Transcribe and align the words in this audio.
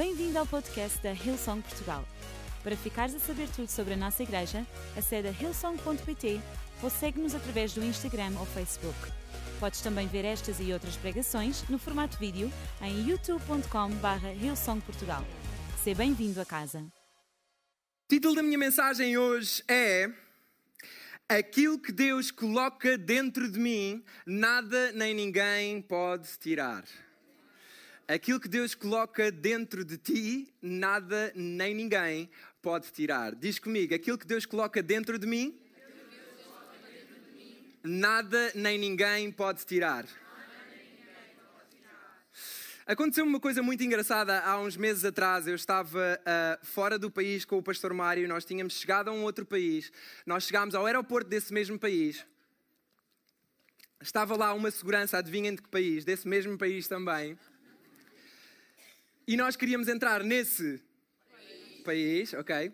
Bem-vindo 0.00 0.38
ao 0.38 0.46
podcast 0.46 0.98
da 1.02 1.12
Hillsong 1.12 1.60
Portugal. 1.60 2.08
Para 2.62 2.74
ficares 2.74 3.14
a 3.14 3.18
saber 3.18 3.46
tudo 3.54 3.68
sobre 3.68 3.92
a 3.92 3.96
nossa 3.98 4.22
igreja, 4.22 4.66
acede 4.96 5.28
a 5.28 5.30
hillsong.pt 5.30 6.40
ou 6.82 6.88
segue-nos 6.88 7.34
através 7.34 7.74
do 7.74 7.84
Instagram 7.84 8.32
ou 8.38 8.46
Facebook. 8.46 8.96
Podes 9.60 9.82
também 9.82 10.08
ver 10.08 10.24
estas 10.24 10.58
e 10.58 10.72
outras 10.72 10.96
pregações 10.96 11.68
no 11.68 11.78
formato 11.78 12.16
vídeo 12.16 12.50
em 12.80 13.10
youtube.com.br 13.10 14.26
hillsongportugal. 14.42 15.22
Seja 15.84 15.98
bem-vindo 15.98 16.40
a 16.40 16.46
casa. 16.46 16.78
O 16.78 18.08
título 18.08 18.34
da 18.34 18.42
minha 18.42 18.56
mensagem 18.56 19.18
hoje 19.18 19.62
é 19.68 20.10
Aquilo 21.28 21.78
que 21.78 21.92
Deus 21.92 22.30
coloca 22.30 22.96
dentro 22.96 23.52
de 23.52 23.58
mim, 23.58 24.02
nada 24.24 24.92
nem 24.92 25.12
ninguém 25.12 25.82
pode 25.82 26.26
tirar. 26.38 26.84
Aquilo 28.12 28.40
que 28.40 28.48
Deus 28.48 28.74
coloca 28.74 29.30
dentro 29.30 29.84
de 29.84 29.96
ti, 29.96 30.52
nada 30.60 31.32
nem 31.32 31.72
ninguém 31.72 32.28
pode 32.60 32.90
tirar. 32.90 33.36
Diz 33.36 33.60
comigo, 33.60 33.94
aquilo 33.94 34.18
que 34.18 34.26
Deus 34.26 34.44
coloca 34.44 34.82
dentro 34.82 35.16
de 35.16 35.28
mim, 35.28 35.56
nada 37.84 38.50
nem 38.56 38.76
ninguém 38.76 39.30
pode 39.30 39.64
tirar. 39.64 40.06
Aconteceu 42.84 43.24
uma 43.24 43.38
coisa 43.38 43.62
muito 43.62 43.84
engraçada 43.84 44.40
há 44.40 44.60
uns 44.60 44.76
meses 44.76 45.04
atrás. 45.04 45.46
Eu 45.46 45.54
estava 45.54 46.20
uh, 46.20 46.66
fora 46.66 46.98
do 46.98 47.12
país 47.12 47.44
com 47.44 47.58
o 47.58 47.62
pastor 47.62 47.94
Mário. 47.94 48.26
Nós 48.26 48.44
tínhamos 48.44 48.74
chegado 48.74 49.06
a 49.06 49.12
um 49.12 49.22
outro 49.22 49.46
país. 49.46 49.92
Nós 50.26 50.42
chegámos 50.42 50.74
ao 50.74 50.84
aeroporto 50.84 51.30
desse 51.30 51.52
mesmo 51.52 51.78
país. 51.78 52.26
Estava 54.00 54.36
lá 54.36 54.52
uma 54.52 54.72
segurança, 54.72 55.16
adivinhem 55.18 55.54
de 55.54 55.62
que 55.62 55.68
país? 55.68 56.04
Desse 56.04 56.26
mesmo 56.26 56.58
país 56.58 56.88
também. 56.88 57.38
E 59.30 59.36
nós 59.36 59.54
queríamos 59.54 59.86
entrar 59.86 60.24
nesse 60.24 60.82
país, 61.84 61.84
país 61.84 62.34
ok? 62.34 62.72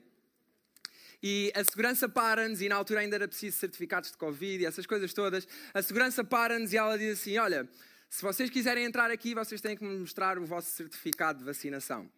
E 1.22 1.52
a 1.54 1.62
segurança 1.62 2.08
para-nos, 2.08 2.62
e 2.62 2.68
na 2.70 2.76
altura 2.76 3.00
ainda 3.00 3.14
era 3.14 3.28
preciso 3.28 3.58
certificados 3.58 4.10
de 4.10 4.16
Covid 4.16 4.62
e 4.62 4.64
essas 4.64 4.86
coisas 4.86 5.12
todas. 5.12 5.46
A 5.74 5.82
segurança 5.82 6.24
para-nos 6.24 6.72
e 6.72 6.78
ela 6.78 6.96
diz 6.96 7.20
assim: 7.20 7.36
Olha, 7.36 7.68
se 8.08 8.22
vocês 8.22 8.48
quiserem 8.48 8.86
entrar 8.86 9.10
aqui, 9.10 9.34
vocês 9.34 9.60
têm 9.60 9.76
que 9.76 9.84
me 9.84 9.98
mostrar 9.98 10.38
o 10.38 10.46
vosso 10.46 10.70
certificado 10.70 11.40
de 11.40 11.44
vacinação. 11.44 12.10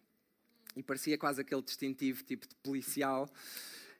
E 0.73 0.81
parecia 0.81 1.17
quase 1.17 1.41
aquele 1.41 1.61
distintivo 1.61 2.23
tipo 2.23 2.47
de 2.47 2.55
policial. 2.63 3.29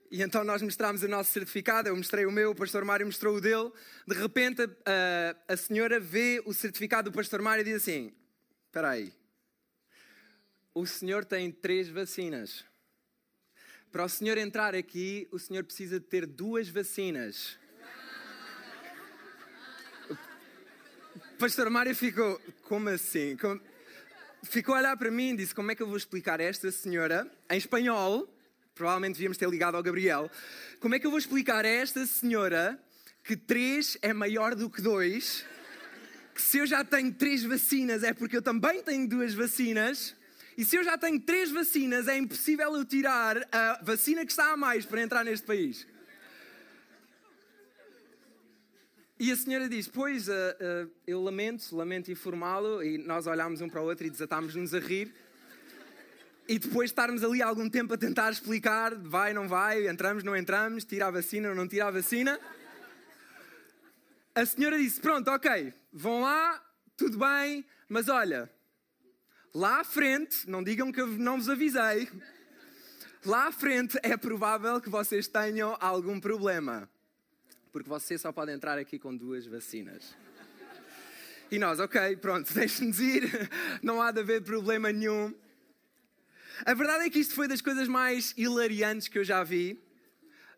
E 0.09 0.21
então 0.21 0.45
nós 0.45 0.61
mostramos 0.61 1.03
o 1.03 1.07
nosso 1.09 1.33
certificado, 1.33 1.89
eu 1.89 1.97
mostrei 1.97 2.25
o 2.25 2.31
meu, 2.31 2.51
o 2.51 2.55
pastor 2.55 2.85
Mário 2.85 3.05
mostrou 3.05 3.35
o 3.35 3.41
dele. 3.41 3.73
De 4.07 4.15
repente 4.15 4.61
a, 4.85 5.53
a 5.53 5.57
senhora 5.57 5.99
vê 5.99 6.41
o 6.45 6.53
certificado 6.53 7.11
do 7.11 7.13
pastor 7.13 7.41
Mário 7.41 7.59
e 7.63 7.65
diz 7.65 7.75
assim: 7.75 8.13
Espera 8.69 8.91
aí, 8.91 9.11
o 10.79 10.85
senhor 10.85 11.25
tem 11.25 11.51
três 11.51 11.89
vacinas. 11.89 12.63
Para 13.91 14.05
o 14.05 14.09
senhor 14.09 14.37
entrar 14.37 14.73
aqui, 14.73 15.27
o 15.31 15.37
senhor 15.37 15.63
precisa 15.63 15.99
de 15.99 16.05
ter 16.05 16.25
duas 16.25 16.69
vacinas. 16.69 17.57
Pastor 21.37 21.69
Mário 21.69 21.93
ficou, 21.95 22.39
como 22.63 22.89
assim? 22.89 23.35
Como... 23.35 23.59
Ficou 24.43 24.75
a 24.75 24.77
olhar 24.77 24.95
para 24.95 25.11
mim 25.11 25.31
e 25.33 25.37
disse: 25.37 25.53
Como 25.53 25.69
é 25.69 25.75
que 25.75 25.83
eu 25.83 25.87
vou 25.87 25.97
explicar 25.97 26.39
a 26.39 26.43
esta 26.43 26.71
senhora, 26.71 27.29
em 27.49 27.57
espanhol? 27.57 28.33
Provavelmente 28.73 29.15
devíamos 29.15 29.37
ter 29.37 29.49
ligado 29.49 29.75
ao 29.75 29.83
Gabriel. 29.83 30.31
Como 30.79 30.95
é 30.95 30.99
que 30.99 31.05
eu 31.05 31.11
vou 31.11 31.19
explicar 31.19 31.65
a 31.65 31.67
esta 31.67 32.05
senhora 32.05 32.81
que 33.23 33.35
três 33.35 33.97
é 34.01 34.13
maior 34.13 34.55
do 34.55 34.69
que 34.69 34.81
dois? 34.81 35.45
Que 36.33 36.41
se 36.41 36.59
eu 36.59 36.65
já 36.65 36.85
tenho 36.85 37.13
três 37.13 37.43
vacinas 37.43 38.01
é 38.03 38.13
porque 38.13 38.37
eu 38.37 38.41
também 38.41 38.81
tenho 38.81 39.09
duas 39.09 39.33
vacinas? 39.33 40.15
E 40.59 40.65
se 40.65 40.75
eu 40.75 40.83
já 40.83 40.97
tenho 40.97 41.17
três 41.21 41.49
vacinas, 41.51 42.09
é 42.09 42.17
impossível 42.17 42.75
eu 42.75 42.83
tirar 42.83 43.47
a 43.49 43.79
vacina 43.81 44.25
que 44.25 44.31
está 44.31 44.51
a 44.51 44.57
mais 44.57 44.85
para 44.85 45.01
entrar 45.01 45.23
neste 45.23 45.47
país. 45.47 45.87
E 49.17 49.31
a 49.31 49.37
senhora 49.37 49.69
diz: 49.69 49.87
Pois, 49.87 50.27
uh, 50.27 50.31
uh, 50.31 50.91
eu 51.07 51.21
lamento, 51.21 51.73
lamento 51.73 52.11
informá-lo. 52.11 52.83
E 52.83 52.97
nós 52.97 53.25
olhámos 53.25 53.61
um 53.61 53.69
para 53.69 53.81
o 53.81 53.85
outro 53.85 54.05
e 54.05 54.09
desatámos-nos 54.09 54.73
a 54.73 54.79
rir. 54.79 55.15
E 56.45 56.59
depois 56.59 56.89
de 56.89 56.91
estarmos 56.91 57.23
ali 57.23 57.41
algum 57.41 57.69
tempo 57.69 57.93
a 57.93 57.97
tentar 57.97 58.29
explicar: 58.29 58.93
vai, 58.95 59.33
não 59.33 59.47
vai, 59.47 59.87
entramos, 59.87 60.25
não 60.25 60.35
entramos, 60.35 60.83
tira 60.83 61.07
a 61.07 61.11
vacina 61.11 61.47
ou 61.47 61.55
não 61.55 61.69
tira 61.69 61.87
a 61.87 61.91
vacina. 61.91 62.37
A 64.35 64.45
senhora 64.45 64.77
disse: 64.77 64.99
Pronto, 64.99 65.31
ok, 65.31 65.73
vão 65.93 66.19
lá, 66.19 66.61
tudo 66.97 67.17
bem, 67.17 67.65
mas 67.87 68.09
olha, 68.09 68.51
lá 69.53 69.81
à 69.81 69.83
frente, 69.83 70.49
não 70.49 70.63
digam 70.63 70.91
que 70.91 71.01
eu 71.01 71.07
não 71.07 71.37
vos 71.37 71.49
avisei, 71.49 72.09
lá 73.25 73.47
à 73.47 73.51
frente 73.51 73.97
é 74.03 74.15
provável 74.15 74.79
que 74.79 74.89
vocês 74.89 75.27
tenham 75.27 75.75
algum 75.79 76.19
problema. 76.19 76.89
Porque 77.71 77.89
você 77.89 78.17
só 78.17 78.31
pode 78.31 78.51
entrar 78.51 78.77
aqui 78.77 78.97
com 78.97 79.15
duas 79.15 79.45
vacinas. 79.45 80.15
E 81.51 81.57
nós, 81.57 81.79
ok, 81.79 82.15
pronto, 82.17 82.51
deixe-nos 82.53 82.99
ir, 82.99 83.49
não 83.81 84.01
há 84.01 84.11
de 84.11 84.19
haver 84.19 84.43
problema 84.43 84.91
nenhum. 84.91 85.33
A 86.65 86.73
verdade 86.73 87.05
é 87.05 87.09
que 87.09 87.19
isto 87.19 87.33
foi 87.33 87.47
das 87.47 87.61
coisas 87.61 87.87
mais 87.87 88.33
hilariantes 88.37 89.07
que 89.07 89.17
eu 89.17 89.23
já 89.23 89.43
vi 89.43 89.79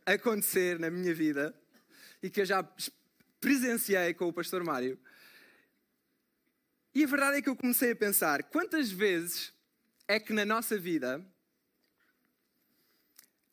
acontecer 0.05 0.79
na 0.79 0.89
minha 0.89 1.13
vida 1.13 1.55
e 2.23 2.29
que 2.29 2.41
eu 2.41 2.45
já 2.45 2.67
presenciei 3.39 4.13
com 4.13 4.27
o 4.27 4.33
pastor 4.33 4.63
Mário. 4.63 4.99
E 6.93 7.03
a 7.03 7.07
verdade 7.07 7.37
é 7.37 7.41
que 7.41 7.49
eu 7.49 7.55
comecei 7.55 7.91
a 7.91 7.95
pensar: 7.95 8.43
quantas 8.43 8.91
vezes 8.91 9.53
é 10.07 10.19
que 10.19 10.33
na 10.33 10.45
nossa 10.45 10.77
vida 10.77 11.25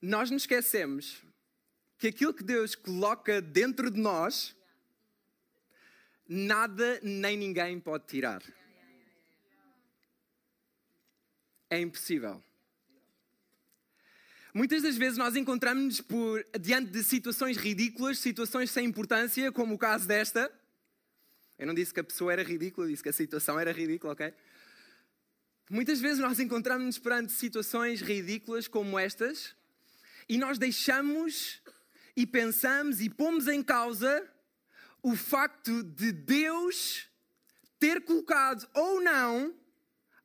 nós 0.00 0.30
nos 0.30 0.42
esquecemos 0.42 1.22
que 1.98 2.08
aquilo 2.08 2.34
que 2.34 2.44
Deus 2.44 2.74
coloca 2.74 3.40
dentro 3.40 3.90
de 3.90 4.00
nós, 4.00 4.56
nada 6.28 7.00
nem 7.02 7.36
ninguém 7.36 7.80
pode 7.80 8.06
tirar. 8.06 8.42
É 11.70 11.80
impossível. 11.80 12.42
Muitas 14.54 14.82
das 14.82 14.96
vezes 14.96 15.18
nós 15.18 15.36
encontramos-nos 15.36 16.02
diante 16.60 16.90
de 16.90 17.04
situações 17.04 17.56
ridículas, 17.56 18.18
situações 18.18 18.70
sem 18.70 18.86
importância, 18.86 19.52
como 19.52 19.74
o 19.74 19.78
caso 19.78 20.08
desta, 20.08 20.50
eu 21.58 21.66
não 21.66 21.74
disse 21.74 21.92
que 21.92 22.00
a 22.00 22.04
pessoa 22.04 22.32
era 22.32 22.42
ridícula, 22.42 22.86
disse 22.86 23.02
que 23.02 23.08
a 23.08 23.12
situação 23.12 23.58
era 23.58 23.72
ridícula, 23.72 24.12
ok? 24.12 24.32
Muitas 25.68 26.00
vezes 26.00 26.18
nós 26.18 26.38
encontramos-nos 26.38 26.98
perante 26.98 27.32
situações 27.32 28.00
ridículas 28.00 28.68
como 28.68 28.98
estas 28.98 29.54
e 30.28 30.38
nós 30.38 30.56
deixamos 30.58 31.60
e 32.16 32.26
pensamos 32.26 33.00
e 33.00 33.10
pomos 33.10 33.48
em 33.48 33.62
causa 33.62 34.26
o 35.02 35.14
facto 35.14 35.82
de 35.82 36.12
Deus 36.12 37.06
ter 37.78 38.02
colocado 38.02 38.68
ou 38.74 39.00
não 39.00 39.54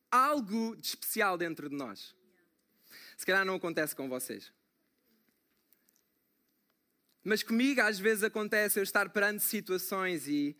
algo 0.10 0.76
de 0.76 0.88
especial 0.88 1.38
dentro 1.38 1.70
de 1.70 1.76
nós. 1.76 2.16
Se 3.18 3.26
calhar 3.26 3.44
não 3.44 3.56
acontece 3.56 3.96
com 3.96 4.08
vocês. 4.08 4.52
Mas 7.24 7.42
comigo 7.42 7.82
às 7.82 8.00
vezes 8.00 8.24
acontece 8.24 8.80
eu 8.80 8.84
estar 8.84 9.10
perante 9.10 9.44
situações 9.44 10.28
e 10.28 10.56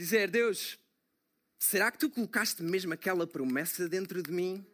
dizer: 0.00 0.30
Deus, 0.30 0.78
será 1.58 1.90
que 1.90 1.98
tu 1.98 2.08
colocaste 2.08 2.62
mesmo 2.62 2.94
aquela 2.94 3.26
promessa 3.26 3.88
dentro 3.88 4.22
de 4.22 4.32
mim? 4.32 4.64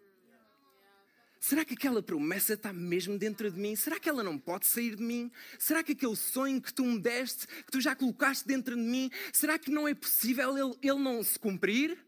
Será 1.41 1.65
que 1.65 1.75
aquela 1.75 2.03
promessa 2.03 2.55
está 2.55 2.73
mesmo 2.73 3.19
dentro 3.19 3.51
de 3.51 3.59
mim? 3.59 3.77
Será 3.77 4.01
que 4.01 4.09
ela 4.09 4.23
não 4.23 4.39
pode 4.39 4.67
sair 4.67 4.97
de 4.97 5.03
mim? 5.03 5.31
Será 5.59 5.83
que 5.83 5.93
aquele 5.93 6.17
sonho 6.17 6.61
que 6.61 6.73
tu 6.73 6.85
me 6.85 6.99
deste, 6.99 7.47
que 7.47 7.71
tu 7.71 7.81
já 7.81 7.95
colocaste 7.95 8.47
dentro 8.47 8.75
de 8.75 8.81
mim, 8.81 9.11
será 9.33 9.59
que 9.59 9.71
não 9.71 9.87
é 9.87 9.95
possível 9.95 10.57
ele, 10.57 10.77
ele 10.83 10.99
não 10.99 11.23
se 11.23 11.39
cumprir? 11.39 11.99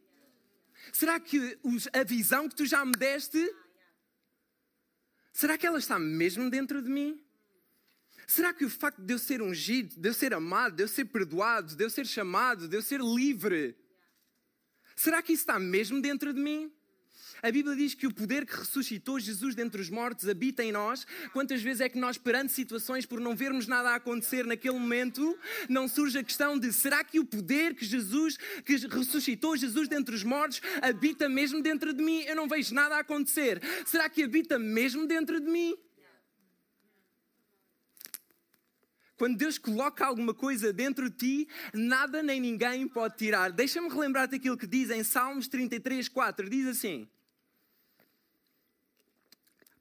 Será 0.92 1.20
que 1.20 1.58
os, 1.62 1.88
a 1.92 2.02
visão 2.02 2.48
que 2.48 2.54
tu 2.54 2.64
já 2.64 2.84
me 2.84 2.92
deste, 2.92 3.38
será 5.32 5.58
que 5.58 5.66
ela 5.66 5.78
está 5.78 5.98
mesmo 5.98 6.48
dentro 6.48 6.80
de 6.80 6.88
mim? 6.88 7.22
Será 8.30 8.52
que 8.52 8.62
o 8.62 8.68
facto 8.68 9.00
de 9.00 9.14
eu 9.14 9.18
ser 9.18 9.40
ungido, 9.40 9.98
de 9.98 10.06
eu 10.06 10.12
ser 10.12 10.34
amado, 10.34 10.76
de 10.76 10.82
eu 10.82 10.88
ser 10.88 11.06
perdoado, 11.06 11.74
de 11.74 11.82
eu 11.82 11.88
ser 11.88 12.06
chamado, 12.06 12.68
de 12.68 12.76
eu 12.76 12.82
ser 12.82 13.00
livre, 13.00 13.74
será 14.94 15.22
que 15.22 15.32
isso 15.32 15.44
está 15.44 15.58
mesmo 15.58 15.98
dentro 16.02 16.34
de 16.34 16.38
mim? 16.38 16.70
A 17.42 17.50
Bíblia 17.50 17.74
diz 17.74 17.94
que 17.94 18.06
o 18.06 18.12
poder 18.12 18.44
que 18.44 18.54
ressuscitou 18.54 19.18
Jesus 19.18 19.54
dentre 19.54 19.80
os 19.80 19.88
mortos 19.88 20.28
habita 20.28 20.62
em 20.62 20.70
nós. 20.70 21.06
Quantas 21.32 21.62
vezes 21.62 21.80
é 21.80 21.88
que 21.88 21.98
nós, 21.98 22.18
perante 22.18 22.52
situações, 22.52 23.06
por 23.06 23.18
não 23.18 23.34
vermos 23.34 23.66
nada 23.66 23.92
a 23.92 23.94
acontecer 23.94 24.44
naquele 24.44 24.78
momento, 24.78 25.38
não 25.66 25.88
surge 25.88 26.18
a 26.18 26.24
questão 26.24 26.58
de 26.58 26.70
será 26.70 27.02
que 27.02 27.18
o 27.18 27.24
poder 27.24 27.74
que 27.74 27.86
Jesus, 27.86 28.36
que 28.62 28.76
ressuscitou 28.88 29.56
Jesus 29.56 29.88
dentre 29.88 30.14
os 30.14 30.22
mortos, 30.22 30.60
habita 30.82 31.30
mesmo 31.30 31.62
dentro 31.62 31.94
de 31.94 32.02
mim? 32.02 32.20
Eu 32.24 32.36
não 32.36 32.46
vejo 32.46 32.74
nada 32.74 32.96
a 32.96 33.00
acontecer. 33.00 33.62
Será 33.86 34.06
que 34.10 34.22
habita 34.22 34.58
mesmo 34.58 35.06
dentro 35.06 35.40
de 35.40 35.50
mim? 35.50 35.74
Quando 39.18 39.36
Deus 39.36 39.58
coloca 39.58 40.06
alguma 40.06 40.32
coisa 40.32 40.72
dentro 40.72 41.10
de 41.10 41.16
ti, 41.16 41.48
nada 41.74 42.22
nem 42.22 42.40
ninguém 42.40 42.86
pode 42.86 43.16
tirar. 43.16 43.50
Deixa-me 43.50 43.88
relembrar 43.88 44.28
daquilo 44.28 44.56
que 44.56 44.66
diz 44.66 44.90
em 44.90 45.02
Salmos 45.02 45.48
33, 45.48 46.08
4. 46.08 46.48
Diz 46.48 46.68
assim: 46.68 47.08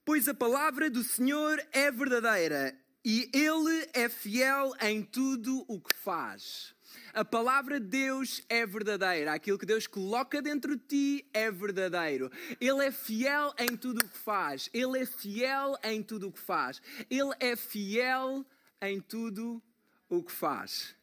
Pois 0.04 0.28
a 0.28 0.34
palavra 0.34 0.90
do 0.90 1.04
Senhor 1.04 1.64
é 1.72 1.92
verdadeira 1.92 2.76
e 3.06 3.30
Ele 3.32 3.88
é 3.94 4.10
fiel 4.10 4.74
em 4.82 5.04
tudo 5.04 5.64
o 5.68 5.80
que 5.80 5.96
faz. 5.96 6.76
A 7.14 7.24
palavra 7.24 7.80
de 7.80 7.88
Deus 7.88 8.42
é 8.50 8.66
verdadeira. 8.66 9.34
Aquilo 9.34 9.58
que 9.58 9.66
Deus 9.66 9.86
coloca 9.86 10.42
dentro 10.42 10.76
de 10.76 10.84
ti 10.84 11.30
é 11.32 11.52
verdadeiro. 11.52 12.32
Ele 12.60 12.86
é 12.86 12.92
fiel 12.92 13.54
em 13.60 13.78
tudo 13.78 14.00
o 14.00 14.10
que 14.10 14.18
faz. 14.18 14.70
Ele 14.74 15.00
é 15.00 15.06
fiel 15.06 15.78
em 15.84 16.02
tudo 16.02 16.28
o 16.28 16.32
que 16.32 16.40
faz. 16.40 16.82
Ele 17.10 17.34
é 17.40 17.56
fiel 17.56 18.46
em 18.82 19.00
tudo 19.00 19.62
o 20.10 20.24
que 20.24 20.32
faz. 20.32 20.96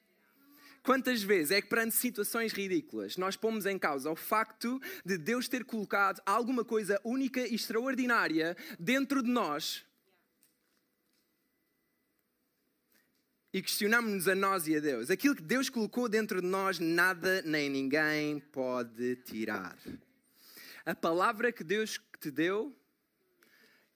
Quantas 0.83 1.23
vezes 1.23 1.51
é 1.51 1.63
que, 1.63 1.69
perante 1.69 1.95
situações 1.95 2.53
ridículas, 2.53 3.17
nós 3.17 3.37
pomos 3.37 3.65
em 3.65 3.79
causa 3.79 4.11
o 4.11 4.17
facto 4.17 4.81
de 5.05 5.17
Deus 5.17 5.49
ter 5.49 5.65
colocado 5.65 6.21
alguma 6.27 6.65
coisa 6.65 7.01
única 7.03 7.41
e 7.41 7.55
extraordinária 7.55 8.57
dentro 8.79 9.23
de 9.23 9.31
nós 9.31 9.85
e 13.55 13.63
questionamos-nos 13.63 14.27
a 14.27 14.35
nós 14.35 14.67
e 14.67 14.75
a 14.75 14.81
Deus. 14.81 15.11
Aquilo 15.11 15.37
que 15.37 15.43
Deus 15.43 15.71
colocou 15.71 16.09
dentro 16.09 16.43
de 16.43 16.47
nós, 16.49 16.81
nada 16.81 17.41
nem 17.43 17.71
ninguém 17.71 18.41
pode 18.41 19.15
tirar. 19.25 19.79
A 20.85 20.93
palavra 20.93 21.53
que 21.53 21.63
Deus 21.63 22.01
te 22.21 22.33
deu, 22.33 22.75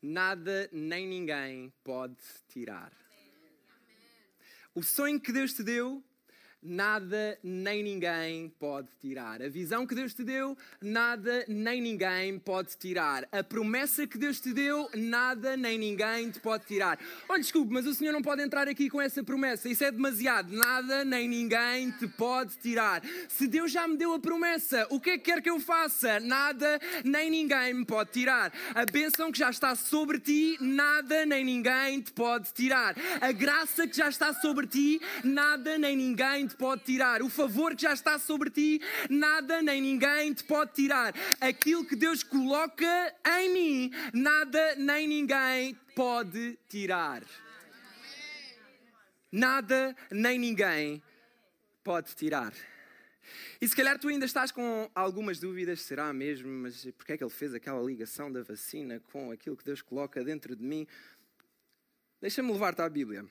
nada 0.01 0.71
nem 0.73 1.09
ninguém 1.09 1.73
pode 1.83 2.15
tirar. 2.47 2.93
O 4.79 4.83
sonho 4.85 5.21
que 5.21 5.33
Deus 5.33 5.53
te 5.53 5.65
deu, 5.65 6.05
nada 6.63 7.39
nem 7.43 7.83
ninguém 7.83 8.53
pode 8.59 8.89
tirar. 9.01 9.41
A 9.41 9.49
visão 9.49 9.87
que 9.87 9.95
Deus 9.95 10.13
te 10.13 10.25
deu, 10.25 10.57
nada 10.83 11.45
nem 11.49 11.81
ninguém 11.81 12.39
pode 12.39 12.77
tirar. 12.77 13.29
A 13.31 13.43
promessa 13.45 14.07
que 14.07 14.19
Deus 14.19 14.41
te 14.41 14.53
deu, 14.53 14.89
nada 14.95 15.57
nem 15.57 15.79
ninguém 15.79 16.31
te 16.31 16.41
pode 16.41 16.65
tirar. 16.67 16.99
Olha, 17.29 17.41
desculpe, 17.41 17.73
mas 17.73 17.87
o 17.87 17.95
Senhor 17.95 18.13
não 18.13 18.23
pode 18.23 18.43
entrar 18.43 18.69
aqui 18.69 18.91
com 18.91 19.01
essa 19.01 19.23
promessa. 19.23 19.69
Isso 19.69 19.85
é 19.85 19.91
demasiado. 19.91 20.53
Nada 20.53 21.05
nem 21.05 21.29
ninguém 21.29 21.91
te 21.93 22.09
pode 22.09 22.57
tirar. 22.59 23.03
Se 23.29 23.47
Deus 23.47 23.71
já 23.71 23.87
me 23.87 23.97
deu 23.97 24.13
a 24.15 24.19
promessa, 24.19 24.87
o 24.91 25.01
que 25.01 25.11
é 25.11 25.19
que 25.19 25.29
quer 25.29 25.43
que 25.43 25.51
eu 25.51 25.61
faça? 25.61 26.19
Nada 26.21 26.81
nem 27.05 27.31
ninguém 27.31 27.75
me 27.75 27.85
pode 27.85 28.11
tirar. 28.11 28.53
A 28.75 28.85
bênção 28.85 29.31
que 29.31 29.39
já 29.39 29.51
está 29.51 29.77
sobre 29.77 30.19
ti, 30.19 30.57
nada 30.61 31.25
nem 31.25 31.45
ninguém 31.45 32.01
te 32.01 32.13
pode 32.13 32.53
tirar. 32.53 32.97
A 33.21 33.31
graça 33.31 33.87
que 33.87 33.97
já 33.97 34.09
está 34.09 34.33
sobre 34.35 34.67
ti, 34.67 35.01
nada 35.23 35.79
nem 35.79 35.97
ninguém 35.97 36.48
te 36.49 36.57
pode 36.57 36.83
tirar. 36.85 37.23
O 37.23 37.29
favor 37.29 37.75
que 37.75 37.83
já 37.83 37.93
está 37.93 38.19
sobre 38.19 38.51
ti, 38.51 38.81
nada 39.09 39.63
nem 39.63 39.81
ninguém 39.81 40.33
te 40.33 40.45
pode 40.45 40.73
tirar. 40.73 41.15
Aquilo 41.41 41.85
que 41.85 41.95
Deus 41.95 42.23
coloca 42.23 43.15
em 43.39 43.53
mim, 43.53 43.91
nada 44.13 44.75
nem 44.77 45.07
ninguém 45.07 45.75
pode 45.95 46.59
tirar. 46.69 47.23
Nada 49.31 49.95
nem 50.11 50.39
ninguém 50.39 51.03
pode 51.85 52.15
tirar. 52.15 52.53
E 53.61 53.69
se 53.69 53.77
calhar 53.77 53.99
tu 53.99 54.09
ainda 54.09 54.25
estás 54.25 54.51
com 54.51 54.91
algumas 54.95 55.39
dúvidas, 55.39 55.83
será 55.83 56.13
mesmo, 56.13 56.49
mas 56.49 56.85
porquê 56.97 57.13
é 57.13 57.17
que 57.17 57.25
ele 57.25 57.31
fez 57.31 57.53
aquela 57.53 57.83
ligação 57.83 58.31
da 58.31 58.43
vacina 58.43 59.01
com 59.13 59.31
aquilo 59.31 59.57
que 59.57 59.65
Deus 59.65 59.83
coloca 59.83 60.25
dentro 60.25 60.57
de 60.57 60.65
mim? 60.65 60.87
Deixa-me 62.21 62.51
levar-te 62.53 62.81
à 62.81 62.89
Bíblia. 62.89 63.25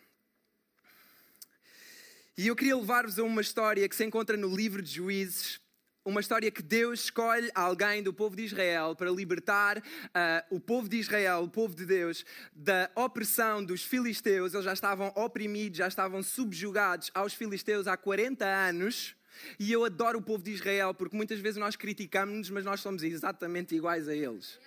E 2.38 2.46
eu 2.46 2.56
queria 2.56 2.78
levar-vos 2.78 3.18
a 3.18 3.24
uma 3.24 3.42
história 3.42 3.90
que 3.90 3.96
se 3.96 4.06
encontra 4.06 4.38
no 4.38 4.56
livro 4.56 4.80
de 4.80 4.92
Juízes, 4.92 5.60
uma 6.06 6.22
história 6.22 6.52
que 6.52 6.62
Deus 6.62 7.06
escolhe 7.06 7.50
alguém 7.56 8.04
do 8.04 8.14
povo 8.14 8.36
de 8.36 8.44
Israel 8.44 8.96
para 8.96 9.10
libertar 9.10 9.80
uh, 9.80 10.56
o 10.56 10.60
povo 10.60 10.88
de 10.88 10.98
Israel, 10.98 11.42
o 11.42 11.50
povo 11.50 11.74
de 11.74 11.84
Deus, 11.84 12.24
da 12.54 12.92
opressão 12.94 13.66
dos 13.66 13.82
filisteus. 13.82 14.54
Eles 14.54 14.66
já 14.66 14.74
estavam 14.74 15.12
oprimidos, 15.16 15.80
já 15.80 15.88
estavam 15.88 16.22
subjugados 16.22 17.10
aos 17.12 17.34
filisteus 17.34 17.88
há 17.88 17.98
40 17.98 18.46
anos. 18.46 19.16
E 19.60 19.72
eu 19.72 19.84
adoro 19.84 20.20
o 20.20 20.22
povo 20.22 20.44
de 20.44 20.52
Israel 20.52 20.94
porque 20.94 21.18
muitas 21.18 21.40
vezes 21.40 21.58
nós 21.58 21.76
criticamos-nos, 21.76 22.52
mas 22.52 22.64
nós 22.64 22.82
somos 22.82 23.02
exatamente 23.02 23.74
iguais 23.74 24.08
a 24.08 24.14
eles. 24.16 24.60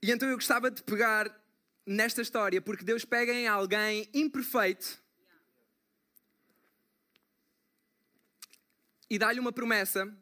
E 0.00 0.12
então 0.12 0.28
eu 0.28 0.36
gostava 0.36 0.70
de 0.70 0.84
pegar 0.84 1.36
nesta 1.84 2.22
história 2.22 2.62
porque 2.62 2.84
Deus 2.84 3.04
pega 3.04 3.32
em 3.32 3.48
alguém 3.48 4.08
imperfeito 4.14 5.04
e 9.08 9.18
dá-lhe 9.18 9.40
uma 9.40 9.52
promessa, 9.52 10.12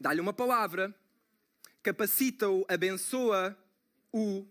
dá-lhe 0.00 0.20
uma 0.20 0.32
palavra, 0.32 0.94
capacita-o, 1.82 2.64
abençoa-o. 2.68 4.46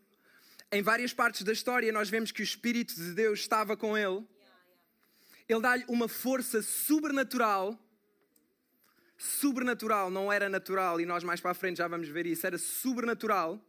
Em 0.71 0.81
várias 0.81 1.13
partes 1.13 1.43
da 1.43 1.51
história, 1.51 1.91
nós 1.91 2.09
vemos 2.09 2.31
que 2.31 2.41
o 2.41 2.43
Espírito 2.43 2.95
de 2.95 3.13
Deus 3.13 3.39
estava 3.39 3.75
com 3.75 3.97
ele. 3.97 4.25
Ele 5.47 5.61
dá-lhe 5.61 5.83
uma 5.87 6.07
força 6.07 6.61
sobrenatural. 6.61 7.77
Sobrenatural, 9.17 10.09
não 10.09 10.31
era 10.31 10.47
natural, 10.47 11.01
e 11.01 11.05
nós 11.05 11.23
mais 11.23 11.39
para 11.41 11.51
a 11.51 11.53
frente 11.55 11.77
já 11.77 11.87
vamos 11.87 12.07
ver 12.07 12.25
isso, 12.25 12.47
era 12.47 12.57
sobrenatural 12.57 13.63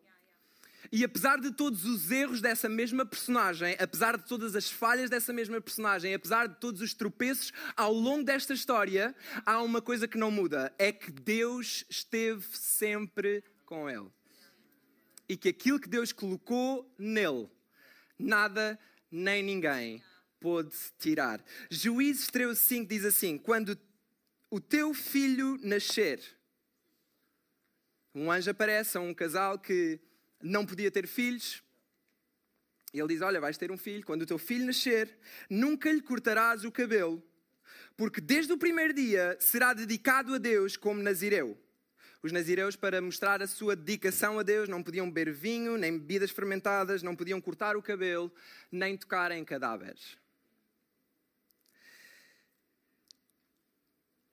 e 0.92 1.02
apesar 1.02 1.40
de 1.40 1.50
todos 1.50 1.86
os 1.86 2.10
erros 2.10 2.42
dessa 2.42 2.68
mesma 2.68 3.06
personagem, 3.06 3.74
apesar 3.80 4.18
de 4.18 4.28
todas 4.28 4.54
as 4.54 4.70
falhas 4.70 5.08
dessa 5.08 5.32
mesma 5.32 5.58
personagem, 5.58 6.12
apesar 6.12 6.46
de 6.46 6.56
todos 6.56 6.82
os 6.82 6.92
tropeços 6.92 7.50
ao 7.74 7.94
longo 7.94 8.22
desta 8.22 8.52
história, 8.52 9.16
há 9.46 9.62
uma 9.62 9.80
coisa 9.80 10.06
que 10.06 10.18
não 10.18 10.30
muda: 10.30 10.70
é 10.78 10.92
que 10.92 11.10
Deus 11.10 11.86
esteve 11.88 12.44
sempre 12.52 13.42
com 13.64 13.88
ele. 13.88 14.10
E 15.26 15.34
que 15.34 15.48
aquilo 15.48 15.80
que 15.80 15.88
Deus 15.88 16.12
colocou 16.12 16.94
nele, 16.98 17.48
nada 18.18 18.78
nem 19.10 19.42
ninguém 19.42 20.04
pôde 20.38 20.76
tirar. 20.98 21.42
Juízes 21.70 22.26
13, 22.26 22.60
5 22.60 22.88
diz 22.90 23.06
assim: 23.06 23.38
Quando 23.38 23.78
o 24.50 24.60
teu 24.60 24.92
filho 24.92 25.58
nascer, 25.62 26.20
um 28.14 28.30
anjo 28.30 28.50
aparece 28.50 28.98
a 28.98 29.00
um 29.00 29.14
casal 29.14 29.58
que 29.58 29.98
não 30.42 30.66
podia 30.66 30.90
ter 30.90 31.06
filhos. 31.06 31.62
E 32.92 32.98
ele 32.98 33.08
diz: 33.08 33.22
Olha, 33.22 33.40
vais 33.40 33.56
ter 33.56 33.70
um 33.70 33.78
filho. 33.78 34.04
Quando 34.04 34.22
o 34.22 34.26
teu 34.26 34.38
filho 34.38 34.66
nascer, 34.66 35.16
nunca 35.48 35.90
lhe 35.90 36.02
cortarás 36.02 36.64
o 36.64 36.72
cabelo, 36.72 37.22
porque 37.96 38.20
desde 38.20 38.52
o 38.52 38.58
primeiro 38.58 38.92
dia 38.92 39.36
será 39.40 39.72
dedicado 39.72 40.34
a 40.34 40.38
Deus 40.38 40.76
como 40.76 41.02
nazireu. 41.02 41.58
Os 42.22 42.30
nazireus, 42.30 42.76
para 42.76 43.00
mostrar 43.00 43.42
a 43.42 43.48
sua 43.48 43.74
dedicação 43.74 44.38
a 44.38 44.44
Deus, 44.44 44.68
não 44.68 44.80
podiam 44.80 45.10
beber 45.10 45.32
vinho, 45.32 45.76
nem 45.76 45.98
bebidas 45.98 46.30
fermentadas, 46.30 47.02
não 47.02 47.16
podiam 47.16 47.40
cortar 47.40 47.76
o 47.76 47.82
cabelo, 47.82 48.32
nem 48.70 48.96
tocar 48.96 49.32
em 49.32 49.44
cadáveres. 49.44 50.16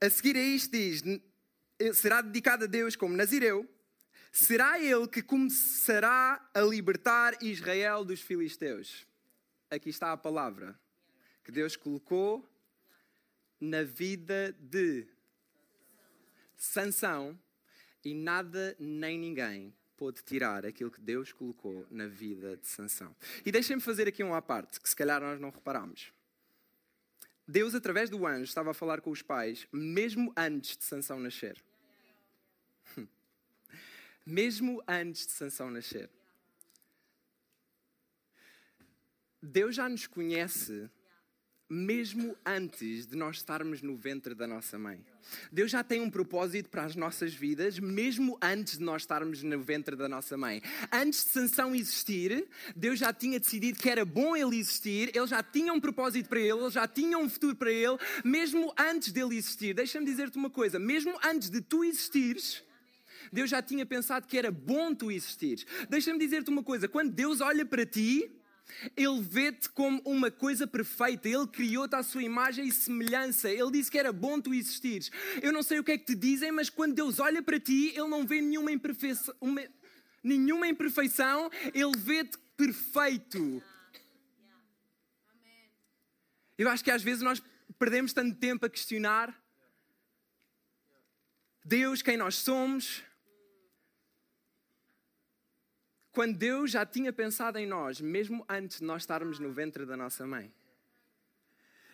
A 0.01 0.09
seguir 0.09 0.35
a 0.35 0.41
isto 0.41 0.71
diz: 0.71 1.01
será 1.93 2.21
dedicado 2.21 2.65
a 2.65 2.67
Deus 2.67 2.95
como 2.95 3.15
nazireu 3.15 3.67
Será 4.31 4.79
ele 4.79 5.07
que 5.07 5.21
começará 5.21 6.49
a 6.53 6.61
libertar 6.61 7.41
Israel 7.41 8.05
dos 8.05 8.21
filisteus? 8.21 9.07
Aqui 9.69 9.89
está 9.89 10.11
a 10.11 10.17
palavra 10.17 10.79
que 11.43 11.51
Deus 11.51 11.75
colocou 11.75 12.47
na 13.59 13.83
vida 13.83 14.55
de 14.59 15.07
Sansão 16.55 17.39
e 18.05 18.13
nada 18.13 18.75
nem 18.79 19.17
ninguém 19.17 19.73
pôde 19.97 20.23
tirar 20.23 20.65
aquilo 20.65 20.91
que 20.91 21.01
Deus 21.01 21.33
colocou 21.33 21.85
na 21.89 22.07
vida 22.07 22.55
de 22.55 22.67
Sansão. 22.67 23.13
E 23.45 23.51
deixem-me 23.51 23.81
fazer 23.81 24.07
aqui 24.07 24.23
um 24.23 24.33
à 24.33 24.41
parte, 24.41 24.79
que 24.79 24.87
se 24.87 24.95
calhar 24.95 25.19
nós 25.19 25.39
não 25.41 25.49
reparamos. 25.49 26.13
Deus, 27.47 27.73
através 27.73 28.09
do 28.09 28.25
anjo, 28.25 28.43
estava 28.43 28.71
a 28.71 28.75
falar 28.75 29.01
com 29.01 29.09
os 29.09 29.21
pais, 29.21 29.67
mesmo 29.73 30.31
antes 30.37 30.77
de 30.77 30.83
Sansão 30.83 31.19
nascer 31.19 31.61
mesmo 34.25 34.81
antes 34.87 35.25
de 35.25 35.33
Sansão 35.33 35.69
nascer. 35.69 36.09
Deus 39.41 39.75
já 39.75 39.87
nos 39.87 40.05
conhece 40.05 40.89
mesmo 41.69 42.35
antes 42.43 43.05
de 43.05 43.15
nós 43.15 43.37
estarmos 43.37 43.83
no 43.83 43.95
ventre 43.95 44.33
da 44.33 44.47
nossa 44.47 44.79
mãe. 44.79 45.05
Deus 45.51 45.69
já 45.69 45.83
tem 45.83 46.01
um 46.01 46.09
propósito 46.09 46.67
para 46.67 46.83
as 46.83 46.95
nossas 46.95 47.31
vidas, 47.31 47.77
mesmo 47.77 48.39
antes 48.41 48.79
de 48.79 48.83
nós 48.83 49.03
estarmos 49.03 49.43
no 49.43 49.61
ventre 49.61 49.95
da 49.95 50.09
nossa 50.09 50.35
mãe. 50.35 50.63
Antes 50.91 51.25
de 51.25 51.31
Sansão 51.31 51.75
existir, 51.75 52.47
Deus 52.75 52.97
já 52.97 53.13
tinha 53.13 53.39
decidido 53.39 53.77
que 53.77 53.87
era 53.87 54.03
bom 54.03 54.35
ele 54.35 54.57
existir, 54.57 55.15
ele 55.15 55.27
já 55.27 55.43
tinha 55.43 55.71
um 55.71 55.79
propósito 55.79 56.27
para 56.27 56.39
ele, 56.39 56.59
ele 56.59 56.71
já 56.71 56.87
tinha 56.87 57.19
um 57.19 57.29
futuro 57.29 57.55
para 57.55 57.71
ele, 57.71 57.97
mesmo 58.25 58.73
antes 58.75 59.11
dele 59.11 59.37
existir. 59.37 59.75
Deixa-me 59.75 60.05
dizer-te 60.05 60.39
uma 60.39 60.49
coisa: 60.49 60.79
mesmo 60.79 61.15
antes 61.23 61.51
de 61.51 61.61
tu 61.61 61.83
existires, 61.83 62.63
Deus 63.31 63.49
já 63.49 63.61
tinha 63.61 63.85
pensado 63.85 64.27
que 64.27 64.37
era 64.37 64.51
bom 64.51 64.93
tu 64.93 65.11
existires. 65.11 65.65
Deixa-me 65.89 66.19
dizer-te 66.19 66.49
uma 66.49 66.63
coisa: 66.63 66.87
quando 66.87 67.11
Deus 67.11 67.41
olha 67.41 67.65
para 67.65 67.85
ti, 67.85 68.31
ele 68.95 69.21
vê-te 69.21 69.69
como 69.69 70.01
uma 70.05 70.29
coisa 70.29 70.67
perfeita. 70.67 71.27
Ele 71.27 71.47
criou-te 71.47 71.95
à 71.95 72.03
sua 72.03 72.23
imagem 72.23 72.67
e 72.67 72.71
semelhança. 72.71 73.49
Ele 73.49 73.71
disse 73.71 73.89
que 73.89 73.97
era 73.97 74.11
bom 74.11 74.39
tu 74.39 74.53
existires. 74.53 75.11
Eu 75.41 75.51
não 75.51 75.63
sei 75.63 75.79
o 75.79 75.83
que 75.83 75.91
é 75.91 75.97
que 75.97 76.05
te 76.05 76.15
dizem, 76.15 76.51
mas 76.51 76.69
quando 76.69 76.95
Deus 76.95 77.19
olha 77.19 77.41
para 77.41 77.59
ti, 77.59 77.89
Ele 77.95 78.07
não 78.07 78.25
vê 78.25 78.41
nenhuma 78.41 78.71
imperfeição. 78.71 79.33
Uma... 79.41 79.61
nenhuma 80.23 80.67
imperfeição, 80.67 81.49
Ele 81.73 81.97
vê-te 81.97 82.37
perfeito. 82.55 83.61
Eu 86.57 86.69
acho 86.69 86.83
que 86.83 86.91
às 86.91 87.01
vezes 87.01 87.23
nós 87.23 87.41
perdemos 87.77 88.11
tanto 88.11 88.35
tempo 88.35 88.65
a 88.65 88.69
questionar 88.69 89.33
Deus, 91.63 92.01
quem 92.01 92.17
nós 92.17 92.33
somos, 92.35 93.03
quando 96.11 96.37
Deus 96.37 96.71
já 96.71 96.85
tinha 96.85 97.13
pensado 97.13 97.57
em 97.57 97.67
nós, 97.67 98.01
mesmo 98.01 98.45
antes 98.49 98.79
de 98.79 98.85
nós 98.85 99.03
estarmos 99.03 99.39
no 99.39 99.51
ventre 99.51 99.85
da 99.85 99.95
nossa 99.95 100.25
mãe. 100.25 100.51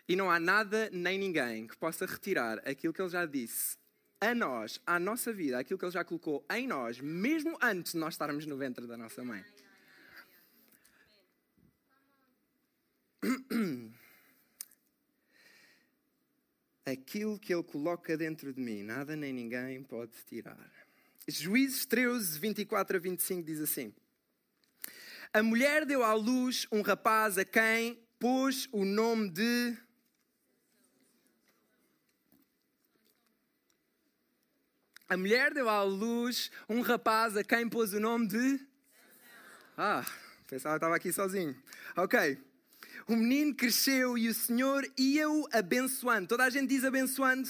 E 0.08 0.16
não 0.16 0.30
há 0.32 0.40
nada 0.40 0.90
nem 0.92 1.18
ninguém 1.18 1.68
que 1.68 1.76
possa 1.76 2.06
retirar 2.06 2.60
aquilo 2.68 2.94
que 2.94 3.02
Ele 3.02 3.10
já 3.10 3.26
disse 3.26 3.78
a 4.22 4.34
nós, 4.34 4.80
à 4.86 5.00
nossa 5.00 5.34
vida, 5.34 5.60
aquilo 5.60 5.78
que 5.78 5.86
Ele 5.86 5.92
já 5.92 6.04
colocou 6.04 6.46
em 6.50 6.68
nós, 6.68 7.00
mesmo 7.00 7.58
antes 7.62 7.94
de 7.94 7.98
nós 8.00 8.14
estarmos 8.14 8.46
no 8.46 8.56
ventre 8.58 8.88
da 8.88 8.96
nossa 8.98 9.24
mãe. 9.24 9.44
Aquilo 16.86 17.40
que 17.40 17.52
Ele 17.52 17.64
coloca 17.64 18.16
dentro 18.16 18.54
de 18.54 18.62
mim, 18.62 18.84
nada 18.84 19.16
nem 19.16 19.34
ninguém 19.34 19.82
pode 19.84 20.12
tirar. 20.28 20.72
Juízes 21.28 21.88
13, 21.88 22.40
24 22.40 22.98
a 22.98 23.00
25 23.00 23.44
diz 23.44 23.60
assim: 23.60 23.92
A 25.36 25.44
mulher 25.44 25.86
deu 25.86 26.02
à 26.02 26.14
luz 26.14 26.66
um 26.72 26.82
rapaz 26.82 27.38
a 27.38 27.44
quem 27.44 28.02
pôs 28.18 28.70
o 28.72 28.86
nome 28.86 29.30
de. 29.30 29.78
A 35.10 35.18
mulher 35.18 35.54
deu 35.54 35.68
à 35.68 35.84
luz 35.84 36.50
um 36.70 36.80
rapaz 36.80 37.36
a 37.36 37.44
quem 37.44 37.68
pôs 37.68 37.92
o 37.92 38.00
nome 38.00 38.28
de. 38.28 38.66
Ah, 39.78 40.06
pensava 40.48 40.76
que 40.76 40.78
estava 40.78 40.96
aqui 40.96 41.12
sozinho. 41.12 41.54
Ok. 41.98 42.42
O 43.06 43.18
menino 43.18 43.54
cresceu 43.54 44.18
e 44.18 44.30
o 44.30 44.34
Senhor 44.34 44.90
ia-o 44.98 45.50
abençoando. 45.52 46.30
Toda 46.30 46.46
a 46.46 46.50
gente 46.50 46.70
diz 46.70 46.86
abençoando? 46.86 47.50